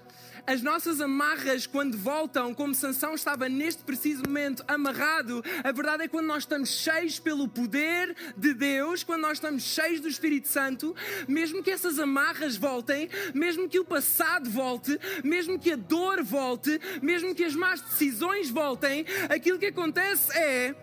as 0.45 0.61
nossas 0.61 0.99
amarras, 0.99 1.65
quando 1.65 1.97
voltam, 1.97 2.53
como 2.53 2.75
Sansão 2.75 3.15
estava 3.15 3.47
neste 3.47 3.81
preciso 3.83 4.23
momento 4.23 4.63
amarrado, 4.67 5.41
a 5.63 5.71
verdade 5.71 6.03
é 6.03 6.07
que 6.07 6.11
quando 6.11 6.25
nós 6.25 6.43
estamos 6.43 6.69
cheios 6.69 7.17
pelo 7.17 7.47
poder 7.47 8.13
de 8.35 8.53
Deus, 8.53 9.03
quando 9.03 9.21
nós 9.21 9.37
estamos 9.37 9.63
cheios 9.63 10.01
do 10.01 10.07
Espírito 10.09 10.49
Santo, 10.49 10.93
mesmo 11.29 11.63
que 11.63 11.71
essas 11.71 11.97
amarras 11.97 12.57
voltem, 12.57 13.09
mesmo 13.33 13.69
que 13.69 13.79
o 13.79 13.85
passado 13.85 14.49
volte, 14.49 14.99
mesmo 15.23 15.57
que 15.57 15.71
a 15.71 15.77
dor 15.77 16.21
volte, 16.21 16.77
mesmo 17.01 17.33
que 17.33 17.45
as 17.45 17.55
más 17.55 17.79
decisões 17.79 18.49
voltem, 18.49 19.05
aquilo 19.29 19.57
que 19.57 19.67
acontece 19.67 20.37
é 20.37 20.75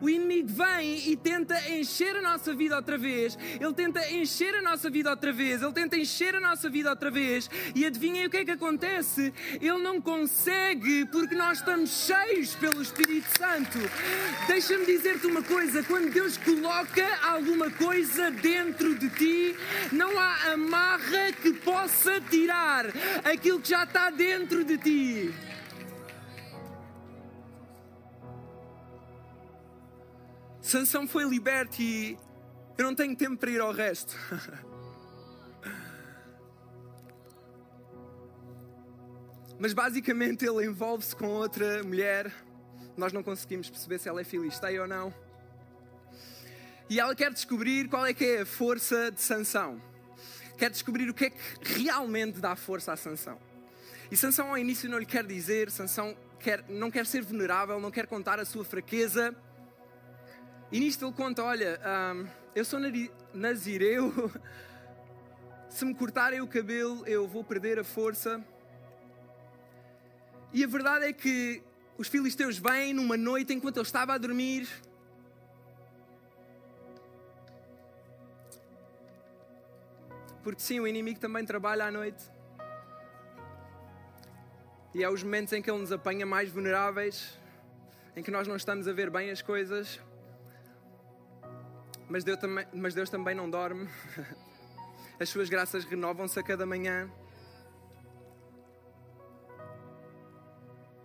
o 0.00 0.08
inimigo 0.08 0.48
vem 0.48 1.10
e 1.10 1.16
tenta 1.16 1.58
encher 1.70 2.16
a 2.16 2.22
nossa 2.22 2.54
vida 2.54 2.76
outra 2.76 2.98
vez. 2.98 3.38
Ele 3.60 3.72
tenta 3.72 4.10
encher 4.12 4.54
a 4.54 4.62
nossa 4.62 4.90
vida 4.90 5.10
outra 5.10 5.32
vez. 5.32 5.62
Ele 5.62 5.72
tenta 5.72 5.96
encher 5.96 6.34
a 6.34 6.40
nossa 6.40 6.68
vida 6.68 6.90
outra 6.90 7.10
vez. 7.10 7.48
E 7.74 7.84
adivinhem 7.84 8.26
o 8.26 8.30
que 8.30 8.38
é 8.38 8.44
que 8.44 8.50
acontece? 8.50 9.32
Ele 9.60 9.78
não 9.78 10.00
consegue 10.00 11.06
porque 11.06 11.34
nós 11.34 11.58
estamos 11.58 12.06
cheios 12.06 12.54
pelo 12.54 12.82
Espírito 12.82 13.28
Santo. 13.38 13.78
Deixa-me 14.46 14.84
dizer-te 14.84 15.26
uma 15.26 15.42
coisa: 15.42 15.82
quando 15.82 16.10
Deus 16.10 16.36
coloca 16.36 17.06
alguma 17.22 17.70
coisa 17.70 18.30
dentro 18.30 18.94
de 18.94 19.08
ti, 19.10 19.56
não 19.92 20.18
há 20.18 20.52
amarra 20.52 21.32
que 21.40 21.52
possa 21.52 22.20
tirar 22.20 22.86
aquilo 23.24 23.60
que 23.60 23.70
já 23.70 23.84
está 23.84 24.10
dentro 24.10 24.64
de 24.64 24.78
ti. 24.78 25.51
Sansão 30.72 31.06
foi 31.06 31.24
liberto 31.24 31.82
e 31.82 32.16
eu 32.78 32.86
não 32.86 32.94
tenho 32.94 33.14
tempo 33.14 33.36
para 33.36 33.50
ir 33.50 33.60
ao 33.60 33.72
resto. 33.72 34.16
Mas 39.60 39.74
basicamente 39.74 40.46
ele 40.46 40.64
envolve-se 40.64 41.14
com 41.14 41.26
outra 41.26 41.84
mulher. 41.84 42.32
Nós 42.96 43.12
não 43.12 43.22
conseguimos 43.22 43.68
perceber 43.68 43.98
se 43.98 44.08
ela 44.08 44.22
é 44.22 44.24
filisteia 44.24 44.80
ou 44.80 44.88
não. 44.88 45.14
E 46.88 46.98
ela 46.98 47.14
quer 47.14 47.34
descobrir 47.34 47.90
qual 47.90 48.06
é 48.06 48.14
que 48.14 48.24
é 48.24 48.40
a 48.40 48.46
força 48.46 49.10
de 49.10 49.20
Sansão. 49.20 49.78
Quer 50.56 50.70
descobrir 50.70 51.10
o 51.10 51.12
que 51.12 51.26
é 51.26 51.30
que 51.30 51.82
realmente 51.82 52.40
dá 52.40 52.56
força 52.56 52.94
a 52.94 52.96
Sansão. 52.96 53.38
E 54.10 54.16
Sansão 54.16 54.48
ao 54.48 54.56
início 54.56 54.88
não 54.88 54.98
lhe 54.98 55.04
quer 55.04 55.26
dizer, 55.26 55.70
Sansão 55.70 56.16
quer, 56.40 56.64
não 56.66 56.90
quer 56.90 57.04
ser 57.04 57.20
vulnerável, 57.20 57.78
não 57.78 57.90
quer 57.90 58.06
contar 58.06 58.40
a 58.40 58.46
sua 58.46 58.64
fraqueza. 58.64 59.36
E 60.72 60.80
nisto 60.80 61.04
ele 61.04 61.12
conta: 61.12 61.44
Olha, 61.44 61.78
um, 62.16 62.26
eu 62.54 62.64
sou 62.64 62.80
nazireu, 63.34 64.32
se 65.68 65.84
me 65.84 65.94
cortarem 65.94 66.40
o 66.40 66.48
cabelo, 66.48 67.06
eu 67.06 67.28
vou 67.28 67.44
perder 67.44 67.78
a 67.78 67.84
força. 67.84 68.42
E 70.50 70.64
a 70.64 70.66
verdade 70.66 71.04
é 71.04 71.12
que 71.12 71.62
os 71.98 72.08
filisteus 72.08 72.56
vêm 72.56 72.94
numa 72.94 73.18
noite 73.18 73.52
enquanto 73.52 73.76
ele 73.76 73.86
estava 73.86 74.14
a 74.14 74.18
dormir. 74.18 74.66
Porque 80.42 80.60
sim, 80.60 80.80
o 80.80 80.86
inimigo 80.86 81.20
também 81.20 81.44
trabalha 81.44 81.84
à 81.84 81.90
noite. 81.90 82.24
E 84.94 85.04
é 85.04 85.08
os 85.08 85.22
momentos 85.22 85.52
em 85.52 85.60
que 85.60 85.70
ele 85.70 85.80
nos 85.80 85.92
apanha 85.92 86.24
mais 86.24 86.50
vulneráveis, 86.50 87.38
em 88.16 88.22
que 88.22 88.30
nós 88.30 88.48
não 88.48 88.56
estamos 88.56 88.88
a 88.88 88.92
ver 88.92 89.10
bem 89.10 89.30
as 89.30 89.40
coisas 89.42 90.00
mas 92.12 92.24
Deus 92.24 92.38
também, 92.38 92.66
mas 92.74 92.92
Deus 92.92 93.08
também 93.08 93.34
não 93.34 93.48
dorme. 93.48 93.88
As 95.18 95.30
suas 95.30 95.48
graças 95.48 95.82
renovam-se 95.86 96.38
a 96.38 96.42
cada 96.42 96.66
manhã. 96.66 97.10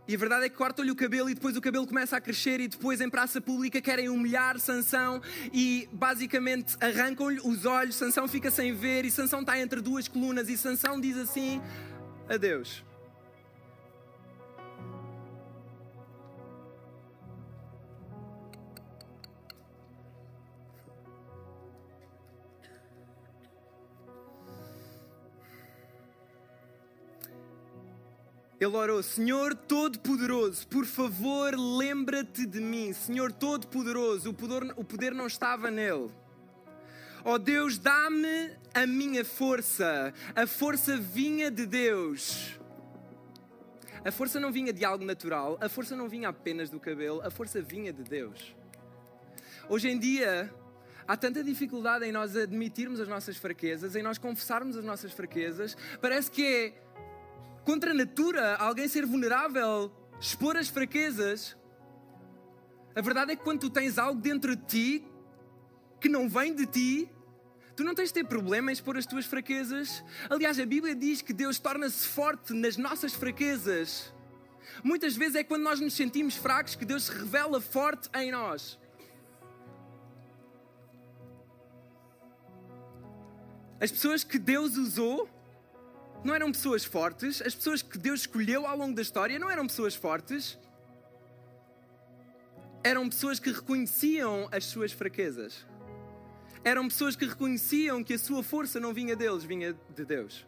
E 0.06 0.14
a 0.14 0.18
verdade 0.18 0.48
é 0.48 0.50
que 0.50 0.56
cortam-lhe 0.58 0.92
o 0.92 0.96
cabelo 0.96 1.30
e 1.30 1.34
depois 1.34 1.56
o 1.56 1.62
cabelo 1.62 1.88
começa 1.88 2.18
a 2.18 2.22
crescer 2.22 2.60
e 2.60 2.68
depois 2.68 3.00
em 3.00 3.10
praça 3.10 3.40
pública 3.40 3.80
querem 3.80 4.10
humilhar 4.10 4.60
Sansão 4.60 5.22
e 5.54 5.88
basicamente 5.94 6.76
arrancam-lhe 6.82 7.40
os 7.42 7.66
olhos, 7.66 7.96
Sansão 7.96 8.28
fica 8.28 8.52
sem 8.52 8.74
ver 8.74 9.06
e 9.06 9.12
Sansão 9.12 9.42
está 9.42 9.58
entre 9.58 9.80
duas 9.80 10.10
colunas 10.10 10.50
e 10.50 10.58
Sansão 10.58 11.00
diz 11.00 11.16
assim: 11.18 11.62
Adeus. 12.28 12.87
Ele 28.60 28.76
orou: 28.76 29.04
Senhor 29.04 29.54
Todo-Poderoso, 29.54 30.68
por 30.68 30.86
favor, 30.86 31.54
lembra-te 31.56 32.46
de 32.46 32.60
mim. 32.60 32.92
Senhor 32.94 33.32
Todo-Poderoso, 33.32 34.32
o 34.32 34.34
poder, 34.34 34.74
o 34.76 34.84
poder 34.84 35.14
não 35.14 35.28
estava 35.28 35.70
nele. 35.70 36.10
Ó 37.24 37.34
oh 37.34 37.38
Deus, 37.38 37.78
dá-me 37.78 38.52
a 38.74 38.88
minha 38.88 39.24
força. 39.24 40.14
A 40.36 40.48
força 40.48 40.98
vinha 40.98 41.52
de 41.52 41.66
Deus. 41.66 42.58
A 44.04 44.12
força 44.12 44.40
não 44.40 44.52
vinha 44.52 44.72
de 44.72 44.86
algo 44.86 45.04
natural, 45.04 45.58
a 45.60 45.68
força 45.68 45.96
não 45.96 46.08
vinha 46.08 46.30
apenas 46.30 46.70
do 46.70 46.80
cabelo, 46.80 47.22
a 47.22 47.30
força 47.30 47.62
vinha 47.62 47.92
de 47.92 48.04
Deus. 48.04 48.56
Hoje 49.68 49.90
em 49.90 50.00
dia, 50.00 50.50
há 51.06 51.18
tanta 51.18 51.44
dificuldade 51.44 52.06
em 52.06 52.12
nós 52.14 52.36
admitirmos 52.38 53.02
as 53.02 53.08
nossas 53.10 53.36
fraquezas, 53.36 53.98
em 53.98 54.02
nós 54.02 54.18
confessarmos 54.18 54.78
as 54.78 54.86
nossas 54.86 55.12
fraquezas. 55.12 55.76
Parece 56.00 56.32
que 56.32 56.46
é 56.46 56.74
contra 57.68 57.92
a 57.92 57.94
natura 57.94 58.56
alguém 58.56 58.88
ser 58.88 59.06
vulnerável, 59.06 59.92
expor 60.22 60.56
as 60.56 60.70
fraquezas. 60.70 61.58
A 62.96 63.02
verdade 63.02 63.34
é 63.34 63.36
que 63.36 63.44
quando 63.44 63.60
tu 63.60 63.70
tens 63.70 63.98
algo 63.98 64.22
dentro 64.22 64.56
de 64.56 64.64
ti 64.64 65.08
que 66.00 66.08
não 66.08 66.30
vem 66.30 66.56
de 66.56 66.66
ti, 66.66 67.12
tu 67.76 67.84
não 67.84 67.94
tens 67.94 68.08
de 68.08 68.14
ter 68.14 68.24
problema 68.24 68.72
em 68.72 68.74
expor 68.74 68.96
as 68.96 69.06
tuas 69.06 69.26
fraquezas. 69.26 70.02
Aliás, 70.30 70.58
a 70.62 70.66
Bíblia 70.66 70.96
diz 70.96 71.22
que 71.22 71.34
Deus 71.34 71.60
torna-se 71.60 72.08
forte 72.08 72.54
nas 72.54 72.78
nossas 72.78 73.14
fraquezas. 73.14 74.14
Muitas 74.82 75.18
vezes 75.18 75.36
é 75.36 75.44
quando 75.44 75.64
nós 75.64 75.82
nos 75.82 75.94
sentimos 75.94 76.38
fracos 76.38 76.74
que 76.74 76.86
Deus 76.86 77.04
se 77.04 77.12
revela 77.12 77.60
forte 77.60 78.10
em 78.16 78.32
nós. 78.32 78.80
As 83.82 83.92
pessoas 83.92 84.24
que 84.24 84.40
Deus 84.40 84.78
usou 84.78 85.30
não 86.28 86.36
eram 86.36 86.52
pessoas 86.52 86.84
fortes, 86.84 87.42
as 87.42 87.56
pessoas 87.56 87.82
que 87.82 87.98
Deus 87.98 88.20
escolheu 88.22 88.68
ao 88.68 88.78
longo 88.78 88.94
da 88.94 89.02
história 89.02 89.40
não 89.40 89.50
eram 89.50 89.66
pessoas 89.66 89.96
fortes, 89.96 90.60
eram 92.84 93.08
pessoas 93.08 93.40
que 93.40 93.50
reconheciam 93.50 94.50
as 94.52 94.66
suas 94.66 94.92
fraquezas. 94.92 95.66
Eram 96.66 96.90
pessoas 96.90 97.16
que 97.16 97.26
reconheciam 97.26 98.04
que 98.04 98.14
a 98.14 98.20
sua 98.20 98.44
força 98.44 98.78
não 98.78 98.94
vinha 98.94 99.16
deles, 99.16 99.46
vinha 99.46 99.74
de 99.96 100.04
Deus. 100.04 100.46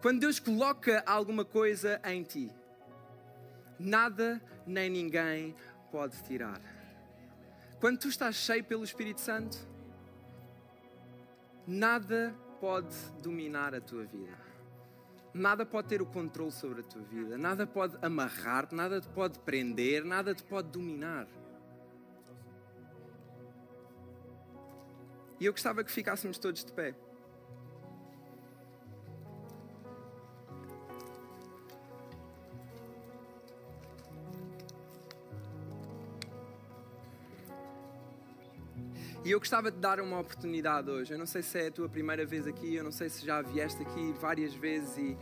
Quando 0.00 0.20
Deus 0.20 0.38
coloca 0.38 1.02
alguma 1.04 1.44
coisa 1.44 2.00
em 2.04 2.22
ti, 2.22 2.52
nada 3.76 4.40
nem 4.64 4.88
ninguém 4.88 5.56
pode 5.90 6.22
tirar. 6.22 6.60
Quando 7.80 7.98
tu 7.98 8.08
estás 8.08 8.36
cheio 8.36 8.62
pelo 8.62 8.84
Espírito 8.84 9.20
Santo, 9.20 9.58
nada 11.66 12.32
pode 12.60 12.94
dominar 13.22 13.74
a 13.74 13.80
tua 13.80 14.04
vida. 14.04 14.36
Nada 15.32 15.64
pode 15.64 15.88
ter 15.88 16.02
o 16.02 16.06
controle 16.06 16.50
sobre 16.50 16.80
a 16.80 16.84
tua 16.84 17.02
vida, 17.02 17.36
nada 17.38 17.66
pode 17.66 17.96
amarrar-te, 18.02 18.74
nada 18.74 19.00
te 19.00 19.08
pode 19.08 19.38
prender, 19.40 20.04
nada 20.04 20.34
te 20.34 20.42
pode 20.42 20.68
dominar. 20.68 21.26
E 25.40 25.46
eu 25.46 25.52
gostava 25.52 25.84
que 25.84 25.90
ficássemos 25.90 26.38
todos 26.38 26.64
de 26.64 26.72
pé. 26.72 26.94
E 39.28 39.30
eu 39.30 39.38
gostava 39.38 39.70
de 39.70 39.76
dar 39.76 40.00
uma 40.00 40.18
oportunidade 40.18 40.88
hoje. 40.88 41.12
Eu 41.12 41.18
não 41.18 41.26
sei 41.26 41.42
se 41.42 41.58
é 41.58 41.66
a 41.66 41.70
tua 41.70 41.86
primeira 41.86 42.24
vez 42.24 42.46
aqui, 42.46 42.76
eu 42.76 42.82
não 42.82 42.90
sei 42.90 43.10
se 43.10 43.26
já 43.26 43.42
vieste 43.42 43.82
aqui 43.82 44.10
várias 44.18 44.54
vezes 44.54 44.96
e 44.96 45.18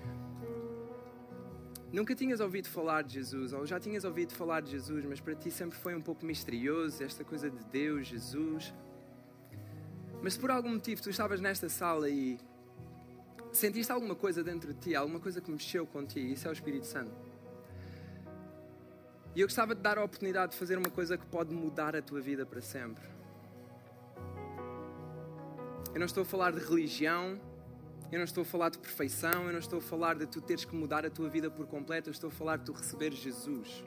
nunca 1.93 2.15
tinhas 2.15 2.39
ouvido 2.39 2.69
falar 2.69 3.03
de 3.03 3.15
Jesus, 3.15 3.53
ou 3.53 3.67
já 3.67 3.81
tinhas 3.81 4.05
ouvido 4.05 4.33
falar 4.33 4.61
de 4.61 4.71
Jesus, 4.71 5.05
mas 5.05 5.19
para 5.19 5.35
ti 5.35 5.51
sempre 5.51 5.77
foi 5.77 5.93
um 5.97 6.01
pouco 6.01 6.25
misterioso 6.25 7.03
esta 7.03 7.25
coisa 7.25 7.51
de 7.51 7.65
Deus, 7.65 8.07
Jesus. 8.07 8.73
Mas 10.23 10.35
se 10.35 10.39
por 10.39 10.53
algum 10.53 10.71
motivo 10.71 11.03
tu 11.03 11.11
estavas 11.11 11.41
nesta 11.41 11.69
sala 11.69 12.09
e 12.09 12.39
sentiste 13.51 13.91
alguma 13.91 14.15
coisa 14.15 14.41
dentro 14.45 14.73
de 14.73 14.79
ti, 14.79 14.95
alguma 14.95 15.19
coisa 15.19 15.41
que 15.41 15.51
mexeu 15.51 15.85
contigo, 15.85 16.33
isso 16.33 16.47
é 16.47 16.51
o 16.51 16.53
Espírito 16.53 16.87
Santo. 16.87 17.11
E 19.35 19.41
eu 19.41 19.49
gostava 19.49 19.75
de 19.75 19.81
dar 19.81 19.99
a 19.99 20.05
oportunidade 20.05 20.53
de 20.53 20.59
fazer 20.59 20.79
uma 20.79 20.91
coisa 20.91 21.19
que 21.19 21.27
pode 21.27 21.53
mudar 21.53 21.97
a 21.97 22.01
tua 22.01 22.21
vida 22.21 22.47
para 22.47 22.61
sempre. 22.61 23.16
Eu 25.93 25.99
não 25.99 26.07
estou 26.07 26.23
a 26.23 26.27
falar 26.27 26.53
de 26.53 26.61
religião, 26.61 27.41
eu 28.13 28.19
não 28.19 28.25
estou 28.25 28.43
a 28.43 28.45
falar 28.45 28.69
de 28.69 28.79
perfeição, 28.79 29.47
eu 29.47 29.53
não 29.53 29.59
estou 29.59 29.79
a 29.79 29.83
falar 29.83 30.15
de 30.15 30.27
tu 30.27 30.41
teres 30.41 30.65
que 30.65 30.75
mudar 30.75 31.05
a 31.05 31.11
tua 31.11 31.29
vida 31.29 31.51
por 31.51 31.67
completo, 31.67 32.09
eu 32.09 32.13
estou 32.13 32.29
a 32.29 32.31
falar 32.31 32.59
de 32.59 32.65
tu 32.65 32.73
receber 32.73 33.13
Jesus. 33.13 33.85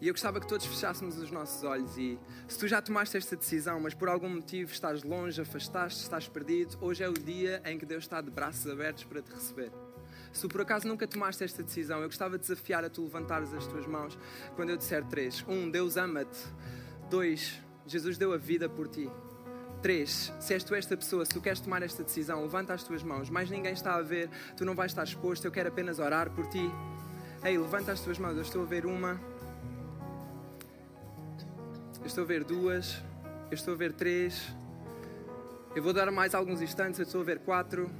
E 0.00 0.08
eu 0.08 0.12
gostava 0.12 0.40
que 0.40 0.46
todos 0.46 0.66
fechássemos 0.66 1.16
os 1.16 1.30
nossos 1.30 1.62
olhos 1.62 1.96
e 1.96 2.18
se 2.48 2.58
tu 2.58 2.68
já 2.68 2.82
tomaste 2.82 3.16
esta 3.16 3.36
decisão, 3.36 3.80
mas 3.80 3.94
por 3.94 4.08
algum 4.08 4.28
motivo 4.28 4.70
estás 4.70 5.02
longe, 5.02 5.40
afastaste, 5.40 6.02
estás 6.02 6.28
perdido, 6.28 6.76
hoje 6.80 7.02
é 7.02 7.08
o 7.08 7.14
dia 7.14 7.62
em 7.64 7.78
que 7.78 7.86
Deus 7.86 8.04
está 8.04 8.20
de 8.20 8.30
braços 8.30 8.70
abertos 8.70 9.04
para 9.04 9.22
te 9.22 9.32
receber. 9.32 9.72
Se 10.32 10.48
por 10.48 10.60
acaso 10.60 10.86
nunca 10.88 11.06
tomaste 11.06 11.44
esta 11.44 11.62
decisão, 11.62 12.00
eu 12.00 12.08
gostava 12.08 12.36
de 12.36 12.42
desafiar 12.42 12.84
a 12.84 12.90
tu 12.90 13.02
levantares 13.02 13.54
as 13.54 13.66
tuas 13.66 13.86
mãos 13.86 14.18
quando 14.56 14.70
eu 14.70 14.76
disser 14.76 15.04
três. 15.06 15.44
Um, 15.48 15.70
Deus 15.70 15.96
ama-te. 15.96 16.38
Dois, 17.08 17.60
Jesus 17.86 18.16
deu 18.18 18.32
a 18.32 18.36
vida 18.36 18.68
por 18.68 18.88
ti. 18.88 19.10
Três, 19.82 20.32
se 20.40 20.54
és 20.54 20.64
tu 20.64 20.74
esta 20.74 20.96
pessoa, 20.96 21.24
se 21.24 21.30
tu 21.32 21.40
queres 21.40 21.60
tomar 21.60 21.82
esta 21.82 22.02
decisão, 22.02 22.40
levanta 22.40 22.72
as 22.72 22.82
tuas 22.82 23.02
mãos. 23.02 23.28
Mais 23.28 23.50
ninguém 23.50 23.72
está 23.72 23.94
a 23.96 24.02
ver, 24.02 24.30
tu 24.56 24.64
não 24.64 24.74
vais 24.74 24.92
estar 24.92 25.04
exposto, 25.04 25.44
eu 25.44 25.52
quero 25.52 25.68
apenas 25.68 25.98
orar 25.98 26.30
por 26.30 26.46
ti. 26.46 26.70
Ei, 27.42 27.58
levanta 27.58 27.92
as 27.92 28.00
tuas 28.00 28.18
mãos, 28.18 28.34
eu 28.36 28.42
estou 28.42 28.62
a 28.62 28.64
ver 28.64 28.86
uma. 28.86 29.20
Eu 32.00 32.06
estou 32.06 32.24
a 32.24 32.26
ver 32.26 32.44
duas. 32.44 33.02
Eu 33.50 33.54
estou 33.54 33.72
a 33.72 33.76
ver 33.76 33.92
três. 33.92 34.54
Eu 35.74 35.82
vou 35.82 35.92
dar 35.92 36.10
mais 36.10 36.34
alguns 36.34 36.60
instantes. 36.60 36.98
Eu 36.98 37.04
estou 37.04 37.20
a 37.22 37.24
ver 37.24 37.38
quatro. 37.38 37.90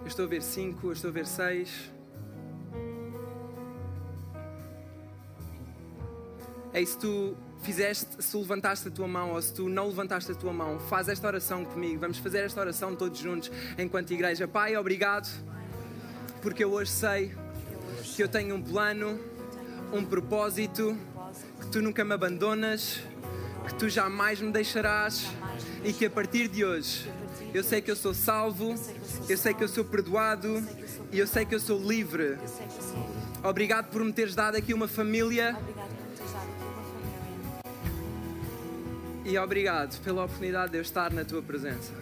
Eu 0.00 0.06
estou 0.06 0.26
a 0.26 0.28
ver 0.28 0.42
cinco. 0.42 0.88
Eu 0.88 0.92
estou 0.92 1.08
a 1.08 1.12
ver 1.12 1.26
seis. 1.26 1.90
Ei, 6.72 6.86
se 6.86 6.96
tu 6.96 7.36
fizeste, 7.62 8.22
se 8.22 8.36
levantaste 8.36 8.88
a 8.88 8.90
tua 8.90 9.08
mão 9.08 9.32
ou 9.32 9.42
se 9.42 9.52
tu 9.52 9.68
não 9.68 9.88
levantaste 9.88 10.30
a 10.30 10.34
tua 10.34 10.52
mão, 10.52 10.78
faz 10.78 11.08
esta 11.08 11.26
oração 11.26 11.64
comigo. 11.64 11.98
Vamos 12.00 12.18
fazer 12.18 12.38
esta 12.38 12.60
oração 12.60 12.94
todos 12.94 13.18
juntos 13.18 13.50
enquanto 13.76 14.12
igreja. 14.12 14.46
Pai, 14.46 14.76
obrigado, 14.76 15.28
porque 16.40 16.62
eu 16.62 16.72
hoje 16.72 16.90
sei 16.92 17.34
que 18.14 18.22
eu 18.22 18.28
tenho 18.28 18.54
um 18.54 18.62
plano, 18.62 19.18
um 19.92 20.04
propósito, 20.04 20.96
que 21.60 21.66
tu 21.66 21.82
nunca 21.82 22.04
me 22.04 22.14
abandonas, 22.14 23.00
que 23.66 23.74
tu 23.74 23.88
jamais 23.88 24.40
me 24.40 24.52
deixarás 24.52 25.26
e 25.84 25.92
que 25.92 26.06
a 26.06 26.10
partir 26.10 26.46
de 26.48 26.64
hoje 26.64 27.10
eu 27.52 27.64
sei 27.64 27.80
que 27.80 27.90
eu 27.90 27.96
sou 27.96 28.14
salvo, 28.14 28.76
eu 29.28 29.36
sei 29.36 29.52
que 29.52 29.64
eu 29.64 29.68
sou 29.68 29.84
perdoado 29.84 30.64
e 31.10 31.18
eu 31.18 31.26
sei 31.26 31.44
que 31.44 31.54
eu 31.54 31.60
sou 31.60 31.80
livre. 31.80 32.38
Obrigado 33.42 33.90
por 33.90 34.04
me 34.04 34.12
teres 34.12 34.36
dado 34.36 34.56
aqui 34.56 34.72
uma 34.72 34.86
família. 34.86 35.58
E 39.24 39.38
obrigado 39.38 40.00
pela 40.02 40.24
oportunidade 40.24 40.72
de 40.72 40.78
eu 40.78 40.82
estar 40.82 41.12
na 41.12 41.24
tua 41.24 41.42
presença. 41.42 41.92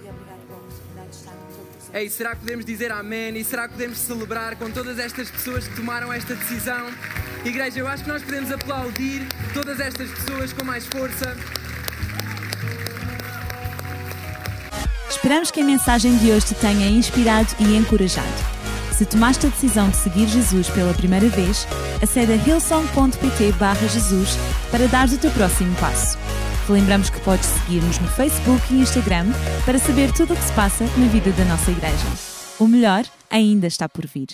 Ei, 1.93 2.09
será 2.11 2.35
que 2.35 2.41
podemos 2.41 2.64
dizer 2.64 2.93
amém? 2.93 3.37
E 3.37 3.45
será 3.45 3.66
que 3.66 3.75
podemos 3.75 3.99
celebrar 3.99 4.57
com 4.57 4.71
todas 4.71 4.99
estas 4.99 5.31
pessoas 5.31 5.66
que 5.66 5.75
tomaram 5.75 6.12
esta 6.12 6.35
decisão? 6.35 6.87
Igreja, 7.45 7.79
eu 7.79 7.89
acho 7.89 8.05
que 8.05 8.11
nós 8.11 8.23
podemos 8.23 8.53
aplaudir 8.53 9.27
todas 9.55 9.81
estas 9.81 10.11
pessoas 10.11 10.53
com 10.53 10.64
mais 10.64 10.87
força. 10.87 11.37
Esperamos 15.09 15.51
que 15.51 15.61
a 15.61 15.64
mensagem 15.64 16.16
de 16.19 16.31
hoje 16.31 16.47
te 16.47 16.55
tenha 16.55 16.89
inspirado 16.89 17.49
e 17.59 17.77
encorajado. 17.77 18.59
Se 18.97 19.07
tomaste 19.07 19.47
a 19.47 19.51
decisão 19.51 19.89
de 19.89 19.97
seguir 19.97 20.27
Jesus 20.27 20.69
pela 20.71 20.93
primeira 20.93 21.29
vez, 21.29 21.66
acede 22.03 22.33
a 22.33 22.37
hillsong.pt 22.37 23.89
Jesus 23.89 24.37
para 24.71 24.87
dar 24.89 25.09
o 25.09 25.19
teu 25.19 25.31
próximo 25.31 25.75
passo. 25.77 26.19
Te 26.69 26.75
lembramos 26.75 27.09
que 27.09 27.19
podes 27.21 27.47
seguir-nos 27.47 27.99
no 27.99 28.09
Facebook 28.09 28.61
e 28.71 28.81
Instagram 28.81 29.33
para 29.64 29.79
saber 29.79 30.12
tudo 30.12 30.35
o 30.35 30.37
que 30.37 30.43
se 30.45 30.53
passa 30.53 30.85
na 30.99 31.07
vida 31.07 31.33
da 31.33 31.47
nossa 31.47 31.71
igreja. 31.71 32.07
O 32.59 32.69
melhor 32.69 33.07
ainda 33.31 33.66
está 33.66 33.89
por 33.89 34.07
vir. 34.07 34.29